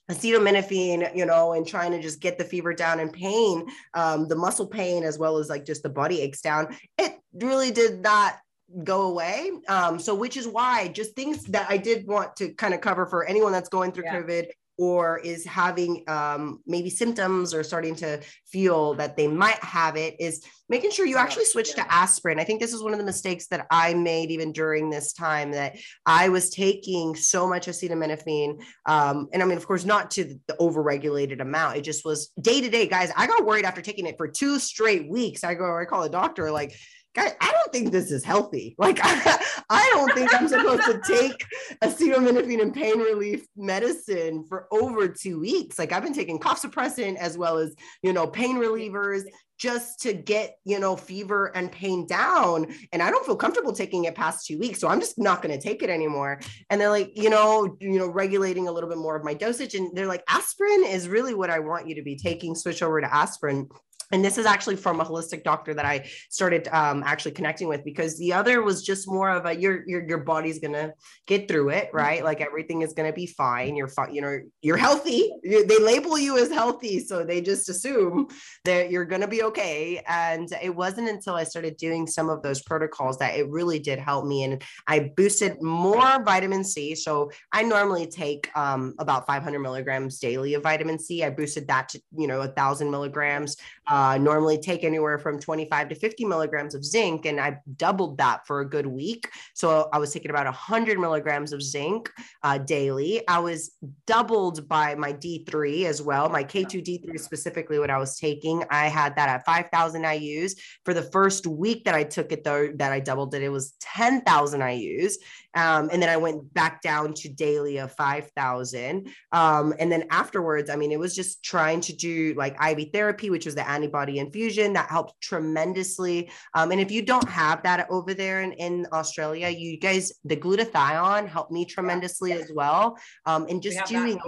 [0.09, 4.35] acetaminophen, you know, and trying to just get the fever down and pain um, the
[4.35, 6.75] muscle pain as well as like just the body down.
[6.97, 8.35] It really did not
[8.83, 9.51] go away.
[9.67, 13.05] Um, so which is why just things that I did want to kind of cover
[13.05, 14.21] for anyone that's going through yeah.
[14.21, 19.95] COVID or is having um, maybe symptoms or starting to feel that they might have
[19.95, 22.39] it is making sure you actually switch to aspirin.
[22.39, 25.51] I think this is one of the mistakes that I made even during this time
[25.51, 28.61] that I was taking so much acetaminophen.
[28.85, 31.77] Um, and I mean, of course, not to the overregulated amount.
[31.77, 33.11] It just was day to day, guys.
[33.15, 35.43] I got worried after taking it for two straight weeks.
[35.43, 36.75] I go, I call a doctor, like,
[37.17, 38.75] guys, I don't think this is healthy.
[38.87, 41.45] Like, I, I don't think I'm supposed to take
[41.83, 45.77] acetaminophen and pain relief medicine for over two weeks.
[45.77, 49.23] Like, I've been taking cough suppressant as well as, you know, pain relievers
[49.57, 52.67] just to get, you know, fever and pain down.
[52.93, 54.79] And I don't feel comfortable taking it past two weeks.
[54.79, 56.39] So I'm just not going to take it anymore.
[56.69, 59.73] And they're like, you know, you know, regulating a little bit more of my dosage.
[59.73, 62.55] And they're like, aspirin is really what I want you to be taking.
[62.55, 63.67] Switch over to aspirin
[64.11, 67.83] and this is actually from a holistic doctor that I started um, actually connecting with
[67.83, 70.93] because the other was just more of a your your your body's gonna
[71.25, 72.23] get through it, right?
[72.23, 73.75] Like everything is gonna be fine.
[73.75, 74.13] You're fine.
[74.13, 75.31] You know, you're healthy.
[75.43, 78.27] They label you as healthy, so they just assume
[78.63, 80.01] that you're gonna be okay.
[80.07, 83.99] And it wasn't until I started doing some of those protocols that it really did
[83.99, 86.95] help me, and I boosted more vitamin C.
[86.95, 91.25] So I normally take um, about 500 milligrams daily of vitamin C.
[91.25, 93.57] I boosted that to you know a thousand milligrams.
[93.87, 98.19] Um, uh, normally take anywhere from 25 to 50 milligrams of zinc, and I doubled
[98.19, 99.27] that for a good week.
[99.55, 102.11] So I was taking about 100 milligrams of zinc
[102.43, 103.27] uh, daily.
[103.27, 103.71] I was
[104.05, 108.63] doubled by my D3 as well, my K2 D3 specifically, what I was taking.
[108.69, 110.51] I had that at 5,000 IUs.
[110.85, 113.73] For the first week that I took it, though, that I doubled it, it was
[113.81, 115.13] 10,000 IUs.
[115.57, 119.11] Um, and then I went back down to daily of 5,000.
[119.31, 123.31] Um, and then afterwards, I mean, it was just trying to do like IV therapy,
[123.31, 126.29] which was the antibody infusion that helped tremendously.
[126.53, 130.37] Um, and if you don't have that over there in, in Australia, you guys, the
[130.37, 132.37] glutathione helped me tremendously yeah.
[132.37, 132.95] as well.
[133.25, 134.19] Um, and just doing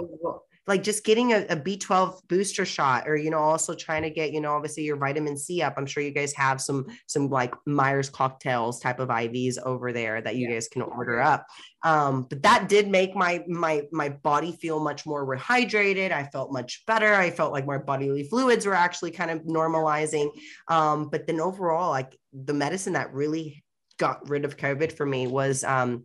[0.66, 4.32] like just getting a a B12 booster shot or you know also trying to get
[4.32, 5.74] you know obviously your vitamin C up.
[5.76, 10.20] I'm sure you guys have some some like Myers cocktails type of IVs over there
[10.20, 10.54] that you yeah.
[10.54, 11.46] guys can order up.
[11.82, 16.12] Um but that did make my my my body feel much more rehydrated.
[16.12, 17.14] I felt much better.
[17.14, 20.30] I felt like my bodily fluids were actually kind of normalizing.
[20.68, 23.64] Um but then overall like the medicine that really
[23.98, 26.04] got rid of covid for me was um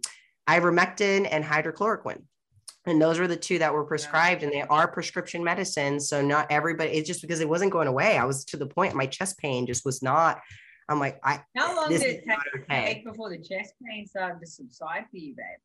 [0.49, 2.21] ivermectin and hydrochloroquine
[2.85, 6.47] and those were the two that were prescribed and they are prescription medicines so not
[6.49, 9.37] everybody it's just because it wasn't going away i was to the point my chest
[9.37, 10.41] pain just was not
[10.89, 13.03] i'm like i how long did it take, okay.
[13.05, 15.59] before the chest pain started to subside for you babe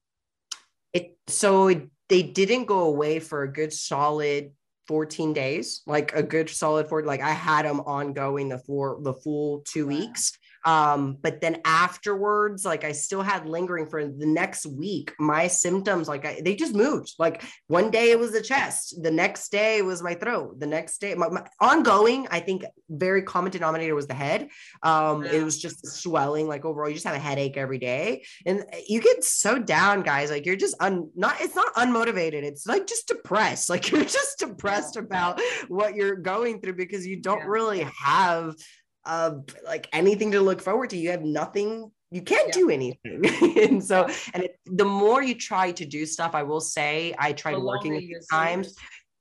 [0.93, 4.53] It so it, they didn't go away for a good solid
[4.91, 7.05] 14 days, like a good solid four.
[7.05, 9.95] Like I had them ongoing the for the full two wow.
[9.95, 10.37] weeks.
[10.65, 15.13] Um, but then afterwards, like I still had lingering for the next week.
[15.19, 17.15] My symptoms, like I, they just moved.
[17.19, 20.67] Like one day it was the chest, the next day it was my throat, the
[20.67, 22.27] next day, my, my ongoing.
[22.31, 24.49] I think very common denominator was the head.
[24.83, 25.33] Um, yeah.
[25.33, 26.49] it was just swelling.
[26.49, 30.31] Like overall, you just have a headache every day, and you get so down, guys.
[30.31, 31.41] Like you're just un, not.
[31.41, 32.43] It's not unmotivated.
[32.43, 33.71] It's like just depressed.
[33.81, 37.47] Like you're just depressed about what you're going through because you don't yeah.
[37.47, 38.57] really have
[39.05, 39.33] uh,
[39.65, 40.97] like anything to look forward to.
[40.97, 41.91] You have nothing.
[42.11, 42.55] You can't yeah.
[42.55, 43.23] do anything.
[43.59, 47.33] and so, and it, the more you try to do stuff, I will say, I
[47.33, 48.75] tried the working a few times.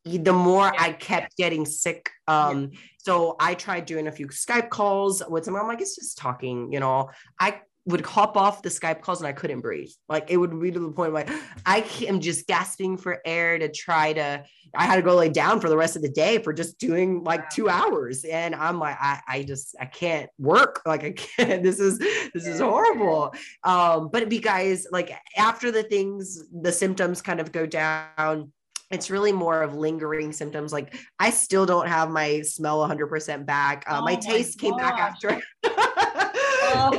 [0.05, 0.83] The more yeah.
[0.83, 2.09] I kept getting sick.
[2.27, 5.61] Um, so I tried doing a few Skype calls with someone.
[5.61, 7.09] I'm like, it's just talking, you know.
[7.39, 9.89] I would hop off the Skype calls and I couldn't breathe.
[10.07, 11.25] Like it would be to the point where
[11.65, 14.43] I am just gasping for air to try to.
[14.75, 17.23] I had to go lay down for the rest of the day for just doing
[17.23, 20.81] like two hours, and I'm like, I, I just I can't work.
[20.89, 21.61] Like I can't.
[21.61, 23.33] This is this is horrible.
[23.63, 28.51] Um, but be guys like after the things, the symptoms kind of go down
[28.91, 30.73] it's really more of lingering symptoms.
[30.73, 33.85] Like I still don't have my smell 100% back.
[33.87, 35.41] Uh, oh my taste my came back after.
[36.71, 36.91] Oh.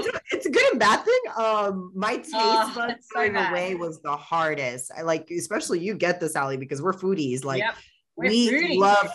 [0.50, 1.20] A, good and bad thing.
[1.36, 4.90] Um, my taste oh, buds going so away was the hardest.
[4.96, 7.44] I like, especially you get this, Ali, because we're foodies.
[7.44, 7.74] Like yep.
[8.16, 8.78] we foodies.
[8.78, 9.10] love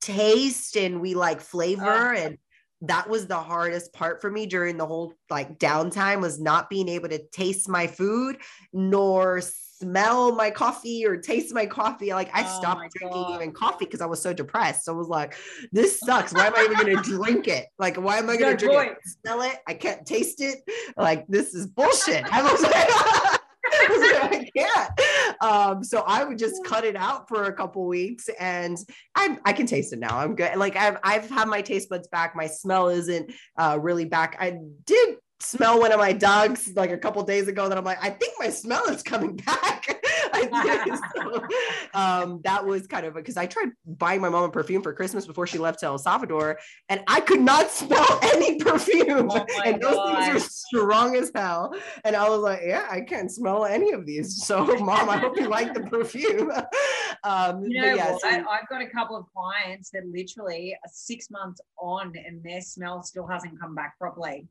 [0.00, 2.16] taste and we like flavor oh.
[2.16, 2.38] and
[2.82, 6.88] that was the hardest part for me during the whole like downtime was not being
[6.88, 8.38] able to taste my food
[8.72, 9.40] nor
[9.80, 12.12] smell my coffee or taste my coffee.
[12.12, 13.34] Like I oh stopped drinking God.
[13.34, 14.84] even coffee because I was so depressed.
[14.84, 15.36] So I was like,
[15.72, 16.32] this sucks.
[16.32, 17.66] Why am I even gonna drink it?
[17.78, 18.92] Like, why am I gonna drink point.
[18.92, 18.98] it?
[19.22, 19.56] Smell it?
[19.66, 20.58] I can't taste it.
[20.96, 22.24] Like, this is bullshit.
[22.32, 25.00] I was like, I can't.
[25.40, 28.76] Um, so I would just cut it out for a couple weeks and
[29.14, 30.18] I I can taste it now.
[30.18, 30.56] I'm good.
[30.56, 32.34] Like I've I've had my taste buds back.
[32.34, 34.36] My smell isn't uh, really back.
[34.40, 38.02] I did smell one of my dogs like a couple days ago that I'm like,
[38.02, 39.86] I think my smell is coming back.
[40.34, 41.46] so,
[41.94, 45.26] um, that was kind of because I tried buying my mom a perfume for Christmas
[45.26, 49.30] before she left to El Salvador, and I could not smell any perfume.
[49.30, 50.24] Oh and those God.
[50.24, 51.74] things are strong as hell.
[52.04, 54.44] And I was like, yeah, I can't smell any of these.
[54.44, 56.50] So, mom, I hope you like the perfume.
[57.24, 60.90] um, you know, yeah, so, I, I've got a couple of clients that literally are
[60.92, 64.46] six months on and their smell still hasn't come back properly.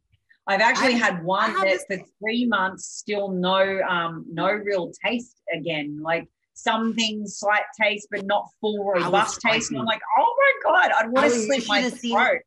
[0.48, 5.42] I've actually I, had one that for three months still no um no real taste
[5.54, 6.00] again.
[6.02, 9.72] Like some things slight taste, but not full robust taste.
[9.72, 12.42] And I'm like, oh my god, I'd want to slit my throat.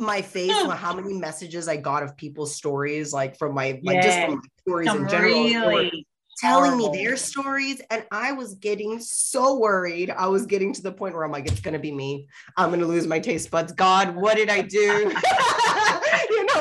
[0.00, 4.20] My face, how many messages I got of people's stories, like from my like just
[4.20, 5.44] from my stories some in general.
[5.44, 6.06] Really
[6.38, 6.92] telling horrible.
[6.92, 11.14] me their stories and i was getting so worried i was getting to the point
[11.14, 14.36] where i'm like it's gonna be me i'm gonna lose my taste buds god what
[14.36, 15.12] did i do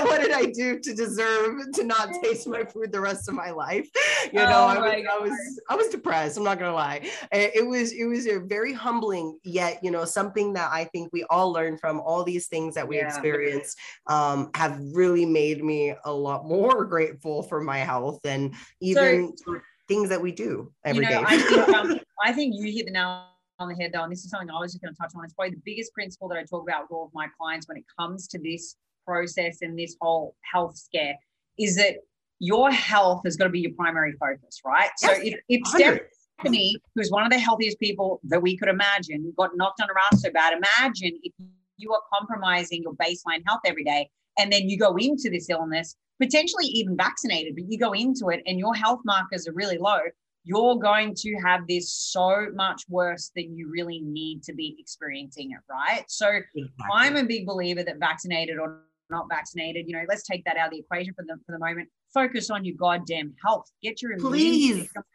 [0.07, 3.51] what did I do to deserve to not taste my food the rest of my
[3.51, 3.89] life?
[4.31, 6.37] You know, oh I, was, I, was, I was depressed.
[6.37, 7.09] I'm not gonna lie.
[7.31, 11.23] It was it was a very humbling, yet you know, something that I think we
[11.29, 13.07] all learn from all these things that we yeah.
[13.07, 13.75] experience
[14.07, 19.59] um, have really made me a lot more grateful for my health and even so,
[19.87, 21.25] things that we do every you know, day.
[21.27, 23.27] I, think, um, I think you hit the nail
[23.59, 25.23] on the head though, and this is something I was just going to touch on.
[25.23, 27.77] It's probably the biggest principle that I talk about with all of my clients when
[27.77, 31.15] it comes to this process and this whole health scare
[31.57, 31.95] is that
[32.39, 34.89] your health has got to be your primary focus, right?
[35.01, 39.33] Yes, so if, if Stephanie, who's one of the healthiest people that we could imagine,
[39.37, 41.31] got knocked on her ass so bad, imagine if
[41.77, 45.95] you are compromising your baseline health every day and then you go into this illness,
[46.21, 49.99] potentially even vaccinated, but you go into it and your health markers are really low,
[50.43, 55.51] you're going to have this so much worse than you really need to be experiencing
[55.51, 56.03] it, right?
[56.09, 56.71] So exactly.
[56.91, 58.81] I'm a big believer that vaccinated or
[59.13, 59.85] not vaccinated.
[59.87, 61.89] You know, let's take that out of the equation for the for the moment.
[62.13, 63.65] Focus on your goddamn health.
[63.81, 64.89] Get your please.
[64.97, 65.05] Up.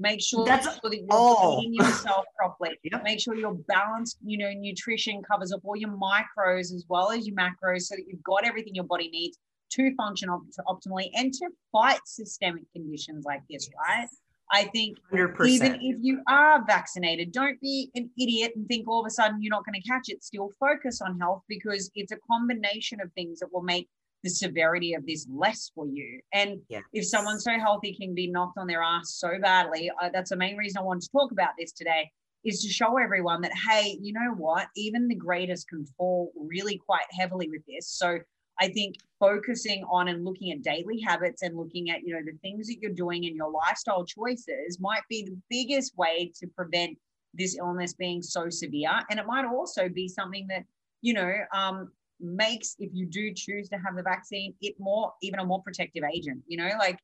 [0.00, 1.58] Make sure, That's that you're all.
[1.60, 2.78] eating yourself properly.
[2.84, 3.02] Yep.
[3.02, 7.26] Make sure your balanced, you know, nutrition covers up all your micros as well as
[7.26, 9.36] your macros, so that you've got everything your body needs
[9.72, 14.06] to function op- optimally and to fight systemic conditions like this, right?
[14.50, 15.46] I think 100%.
[15.46, 19.42] even if you are vaccinated, don't be an idiot and think all of a sudden
[19.42, 20.24] you're not going to catch it.
[20.24, 23.88] Still focus on health because it's a combination of things that will make
[24.24, 26.20] the severity of this less for you.
[26.32, 26.82] And yes.
[26.92, 30.36] if someone so healthy can be knocked on their ass so badly, uh, that's the
[30.36, 32.10] main reason I wanted to talk about this today
[32.44, 34.68] is to show everyone that, hey, you know what?
[34.76, 37.88] Even the greatest can fall really quite heavily with this.
[37.88, 38.18] So
[38.60, 42.36] I think focusing on and looking at daily habits and looking at, you know, the
[42.42, 46.98] things that you're doing and your lifestyle choices might be the biggest way to prevent
[47.34, 49.00] this illness being so severe.
[49.10, 50.64] And it might also be something that,
[51.02, 55.38] you know, um, makes, if you do choose to have the vaccine, it more, even
[55.40, 56.98] a more protective agent, you know, like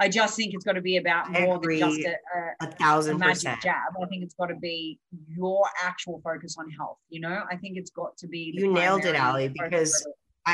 [0.00, 2.14] I just think it's got to be about more than just a,
[2.60, 3.62] a, a thousand a magic percent.
[3.62, 3.92] jab.
[4.00, 6.98] I think it's got to be your actual focus on health.
[7.08, 8.52] You know, I think it's got to be.
[8.54, 10.06] You nailed it, Ali, because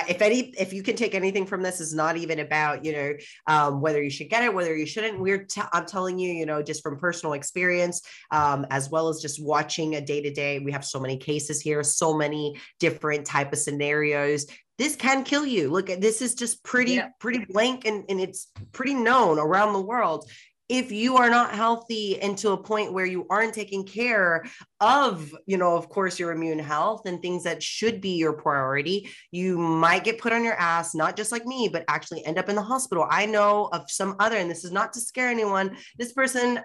[0.08, 3.12] if any if you can take anything from this is not even about you know
[3.46, 5.18] um, whether you should get it whether you shouldn't.
[5.18, 9.20] We're t- i'm telling you you know just from personal experience um, as well as
[9.20, 13.26] just watching a day to day we have so many cases here so many different
[13.26, 14.46] type of scenarios.
[14.76, 15.70] This can kill you.
[15.70, 17.08] Look at this is just pretty yeah.
[17.20, 20.28] pretty blank and, and it's pretty known around the world
[20.68, 24.44] if you are not healthy and to a point where you aren't taking care
[24.80, 29.08] of you know of course your immune health and things that should be your priority
[29.30, 32.48] you might get put on your ass not just like me but actually end up
[32.48, 35.76] in the hospital i know of some other and this is not to scare anyone
[35.98, 36.60] this person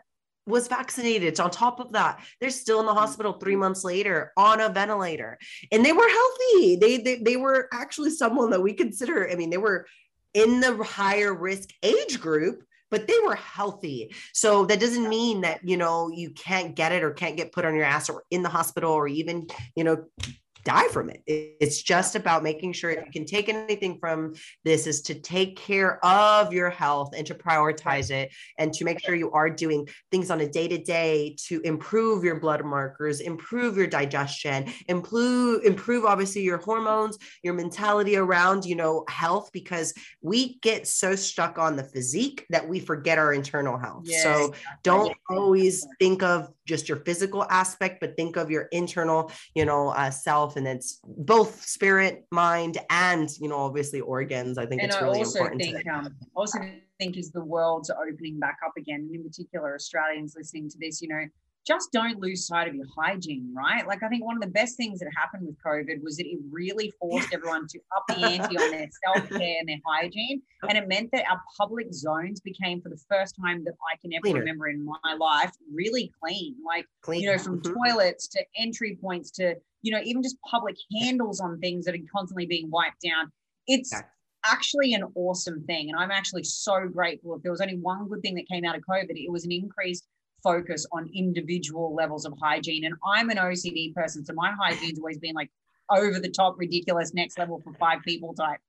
[0.50, 1.39] was vaccinated.
[1.39, 3.00] on top of that, they're still in the mm-hmm.
[3.00, 5.38] hospital three months later on a ventilator,
[5.72, 6.76] and they were healthy.
[6.76, 9.30] They they, they were actually someone that we consider.
[9.30, 9.86] I mean, they were
[10.34, 14.14] in the higher risk age group, but they were healthy.
[14.34, 17.66] So that doesn't mean that, you know, you can't get it or can't get put
[17.66, 20.06] on your ass or in the hospital or even, you know,
[20.64, 21.22] die from it.
[21.26, 24.34] It's just about making sure if you can take anything from
[24.64, 29.03] this is to take care of your health and to prioritize it and to make
[29.03, 33.20] sure you are doing things on a day to day to improve your blood markers,
[33.20, 39.93] improve your digestion, improve improve obviously your hormones, your mentality around, you know, health because
[40.22, 44.03] we get so stuck on the physique that we forget our internal health.
[44.05, 44.24] Yes.
[44.24, 44.53] So
[44.84, 49.89] don't always think of just your physical aspect, but think of your internal, you know,
[49.89, 54.57] uh, self, and it's both spirit, mind, and you know, obviously organs.
[54.57, 55.61] I think and it's I really also important.
[55.61, 56.59] Think, um, also
[56.99, 61.01] think is the world's opening back up again, and in particular Australians listening to this,
[61.01, 61.26] you know,
[61.68, 63.86] just don't lose sight of your hygiene, right?
[63.88, 66.39] Like, I think one of the best things that happened with COVID was that it
[66.49, 70.41] really forced everyone to up the ante on their self care and their hygiene.
[70.68, 74.14] And it meant that our public zones became, for the first time that I can
[74.14, 74.39] ever Cleaner.
[74.39, 76.55] remember in my life, really clean.
[76.66, 77.22] Like, clean.
[77.22, 77.74] you know, from mm-hmm.
[77.74, 81.99] toilets to entry points to, you know, even just public handles on things that are
[82.12, 83.32] constantly being wiped down.
[83.68, 83.93] It's,
[84.45, 85.89] actually an awesome thing.
[85.89, 87.36] And I'm actually so grateful.
[87.36, 89.51] If there was only one good thing that came out of COVID, it was an
[89.51, 90.05] increased
[90.44, 92.86] focus on individual levels of hygiene.
[92.86, 95.50] And I'm an OCD person, so my hygiene's always been like
[95.90, 98.60] over the top, ridiculous, next level for five people type.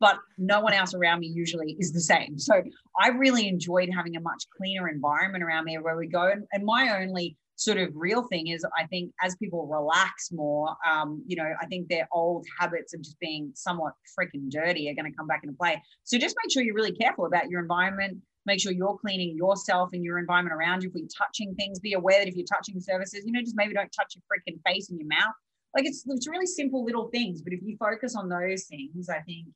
[0.00, 2.38] But no one else around me usually is the same.
[2.38, 2.62] So
[3.00, 6.28] I really enjoyed having a much cleaner environment around me where we go.
[6.28, 10.76] And, and my only sort of real thing is I think as people relax more,
[10.88, 14.94] um, you know, I think their old habits of just being somewhat freaking dirty are
[14.94, 15.82] going to come back into play.
[16.04, 19.90] So just make sure you're really careful about your environment, make sure you're cleaning yourself
[19.92, 20.88] and your environment around you.
[20.88, 23.74] If you're touching things, be aware that if you're touching surfaces, you know, just maybe
[23.74, 25.34] don't touch your freaking face and your mouth.
[25.76, 29.20] Like it's it's really simple little things, but if you focus on those things, I
[29.20, 29.46] think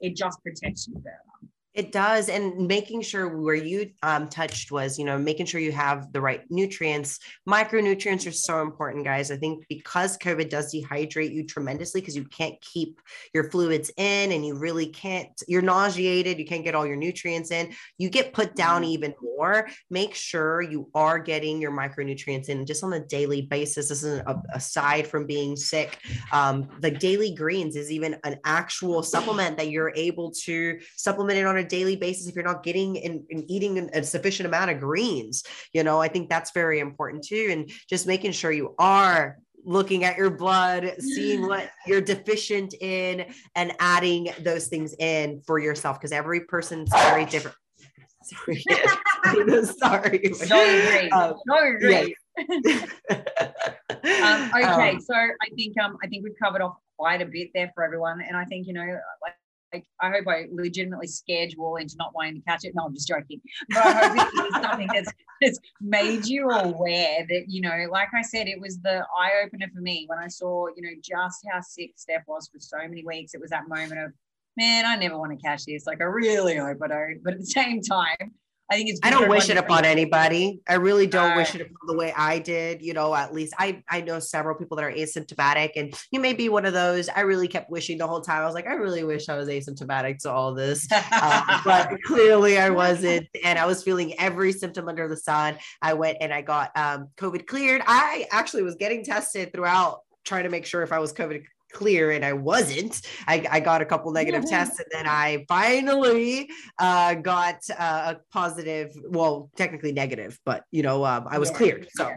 [0.00, 1.16] it just protects you better.
[1.76, 2.30] It does.
[2.30, 6.22] And making sure where you um, touched was, you know, making sure you have the
[6.22, 7.20] right nutrients.
[7.46, 9.30] Micronutrients are so important, guys.
[9.30, 12.98] I think because COVID does dehydrate you tremendously because you can't keep
[13.34, 17.50] your fluids in and you really can't, you're nauseated, you can't get all your nutrients
[17.50, 18.92] in, you get put down mm-hmm.
[18.92, 19.68] even more.
[19.90, 23.90] Make sure you are getting your micronutrients in just on a daily basis.
[23.90, 25.98] This is a, aside from being sick.
[26.32, 31.44] Um, the daily greens is even an actual supplement that you're able to supplement it
[31.44, 34.80] on a daily basis if you're not getting and, and eating a sufficient amount of
[34.80, 35.44] greens.
[35.72, 37.48] You know, I think that's very important too.
[37.50, 43.26] And just making sure you are looking at your blood, seeing what you're deficient in,
[43.54, 47.56] and adding those things in for yourself because every person's very different.
[48.22, 48.62] Sorry.
[49.64, 50.32] Sorry.
[50.48, 51.12] No, great.
[51.12, 51.34] Um,
[51.78, 52.14] great.
[52.38, 52.46] um,
[54.54, 57.70] okay, um, so I think um I think we've covered off quite a bit there
[57.74, 58.84] for everyone, and I think you know
[59.22, 59.34] like
[60.00, 62.72] I hope I legitimately scared you all into not wanting to catch it.
[62.74, 63.40] No, I'm just joking.
[63.70, 68.08] But I hope it is something that's, that's made you aware that, you know, like
[68.14, 71.46] I said, it was the eye opener for me when I saw, you know, just
[71.50, 73.34] how sick Steph was for so many weeks.
[73.34, 74.12] It was that moment of,
[74.56, 75.86] man, I never want to catch this.
[75.86, 77.20] Like, I really hope I don't.
[77.22, 78.32] But at the same time,
[78.70, 79.00] I think it's.
[79.02, 80.60] I don't wish it upon anybody.
[80.68, 82.82] I really don't uh, wish it upon the way I did.
[82.82, 86.32] You know, at least I I know several people that are asymptomatic, and you may
[86.32, 87.08] be one of those.
[87.08, 88.42] I really kept wishing the whole time.
[88.42, 92.58] I was like, I really wish I was asymptomatic to all this, uh, but clearly
[92.58, 95.58] I wasn't, and I was feeling every symptom under the sun.
[95.80, 97.82] I went and I got um, COVID cleared.
[97.86, 101.44] I actually was getting tested throughout, trying to make sure if I was COVID
[101.76, 103.02] clear and I wasn't.
[103.28, 106.48] I, I got a couple negative tests and then I finally
[106.78, 111.56] uh, got uh, a positive, well, technically negative, but you know, um, I was yeah,
[111.56, 111.88] cleared.
[111.94, 112.10] So,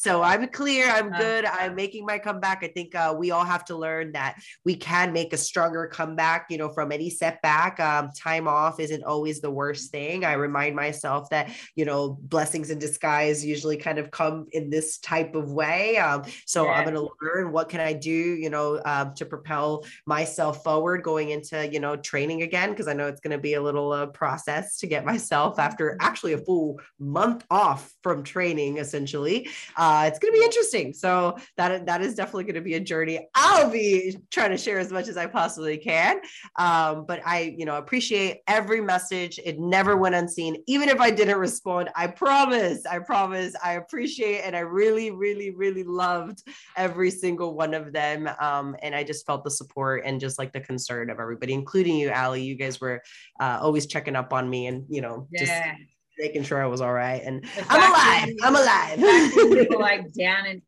[0.00, 0.88] so I'm clear.
[0.88, 1.44] I'm good.
[1.44, 2.64] I'm making my comeback.
[2.64, 6.46] I think uh, we all have to learn that we can make a stronger comeback,
[6.48, 7.78] you know, from any setback.
[7.78, 10.24] Um, time off isn't always the worst thing.
[10.24, 14.96] I remind myself that, you know, blessings in disguise usually kind of come in this
[15.00, 15.98] type of way.
[15.98, 16.70] Um, so yeah.
[16.70, 21.02] I'm going to learn what can I do, you know, um, to propel myself forward
[21.02, 23.92] going into, you know, training again, because I know it's going to be a little
[23.92, 29.46] uh, process to get myself after actually a full month off from training, essentially.
[29.90, 30.92] Uh, it's going to be interesting.
[30.92, 33.28] So that, that is definitely going to be a journey.
[33.34, 36.20] I'll be trying to share as much as I possibly can.
[36.56, 39.40] Um, but I, you know, appreciate every message.
[39.44, 40.62] It never went unseen.
[40.68, 45.50] Even if I didn't respond, I promise, I promise, I appreciate and I really, really,
[45.50, 46.44] really loved
[46.76, 48.30] every single one of them.
[48.40, 51.96] Um, and I just felt the support and just like the concern of everybody, including
[51.96, 52.44] you, Ali.
[52.44, 53.02] You guys were
[53.40, 55.74] uh, always checking up on me and, you know, just yeah.
[56.20, 57.22] Making sure I was all right.
[57.24, 58.36] And I'm alive.
[58.42, 59.68] I'm alive.
[59.78, 60.62] like down and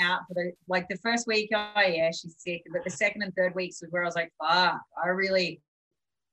[0.00, 1.50] out for the like the first week.
[1.54, 2.62] Oh yeah, she's sick.
[2.72, 5.60] But the second and third weeks was where I was like, fuck, I really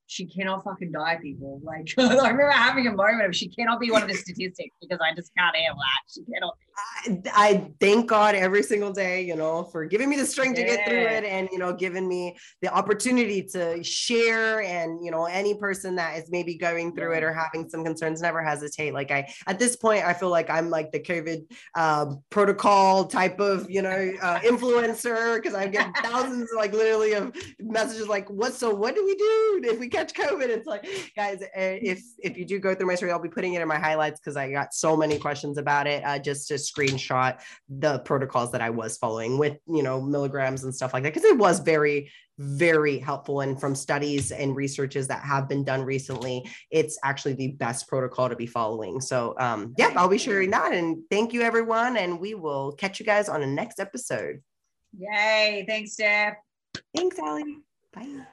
[0.07, 1.61] she cannot fucking die, people.
[1.63, 4.99] Like I remember having a moment of she cannot be one of the statistics because
[5.01, 6.11] I just can't handle that.
[6.11, 10.25] She cannot I, I, thank God every single day, you know, for giving me the
[10.25, 10.65] strength yeah.
[10.65, 14.61] to get through it and, you know, giving me the opportunity to share.
[14.61, 18.21] And, you know, any person that is maybe going through it or having some concerns,
[18.21, 18.93] never hesitate.
[18.93, 21.45] Like I, at this point, I feel like I'm like the COVID
[21.75, 27.35] uh, protocol type of, you know, uh, influencer because I get thousands, like literally of
[27.59, 30.49] messages like, what, so what do we do if we catch COVID?
[30.49, 33.53] It's like, guys, eh, if, if you do go through my story, I'll be putting
[33.53, 36.03] it in my highlights because I got so many questions about it.
[36.03, 37.39] Uh, just to screenshot
[37.69, 41.13] the protocols that I was following with, you know, milligrams and stuff like that.
[41.13, 43.41] Cause it was very, very helpful.
[43.41, 48.29] And from studies and researches that have been done recently, it's actually the best protocol
[48.29, 49.01] to be following.
[49.01, 50.73] So, um, yeah, I'll be sharing that.
[50.73, 51.97] And thank you, everyone.
[51.97, 54.41] And we will catch you guys on the next episode.
[54.97, 55.65] Yay.
[55.67, 56.35] Thanks, Steph.
[56.95, 57.57] Thanks, Ali.
[57.93, 58.27] Bye.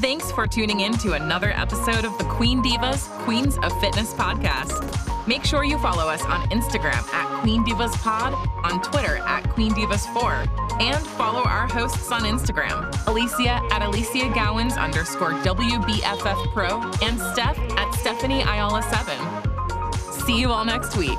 [0.00, 5.26] Thanks for tuning in to another episode of the Queen Divas Queens of Fitness podcast.
[5.26, 8.32] Make sure you follow us on Instagram at Queen Divas Pod,
[8.64, 10.46] on Twitter at Queen Divas 4,
[10.80, 17.58] and follow our hosts on Instagram, Alicia at Alicia Gowans underscore WBFF Pro, and Steph
[17.76, 20.22] at Stephanie Ayala 7.
[20.26, 21.18] See you all next week.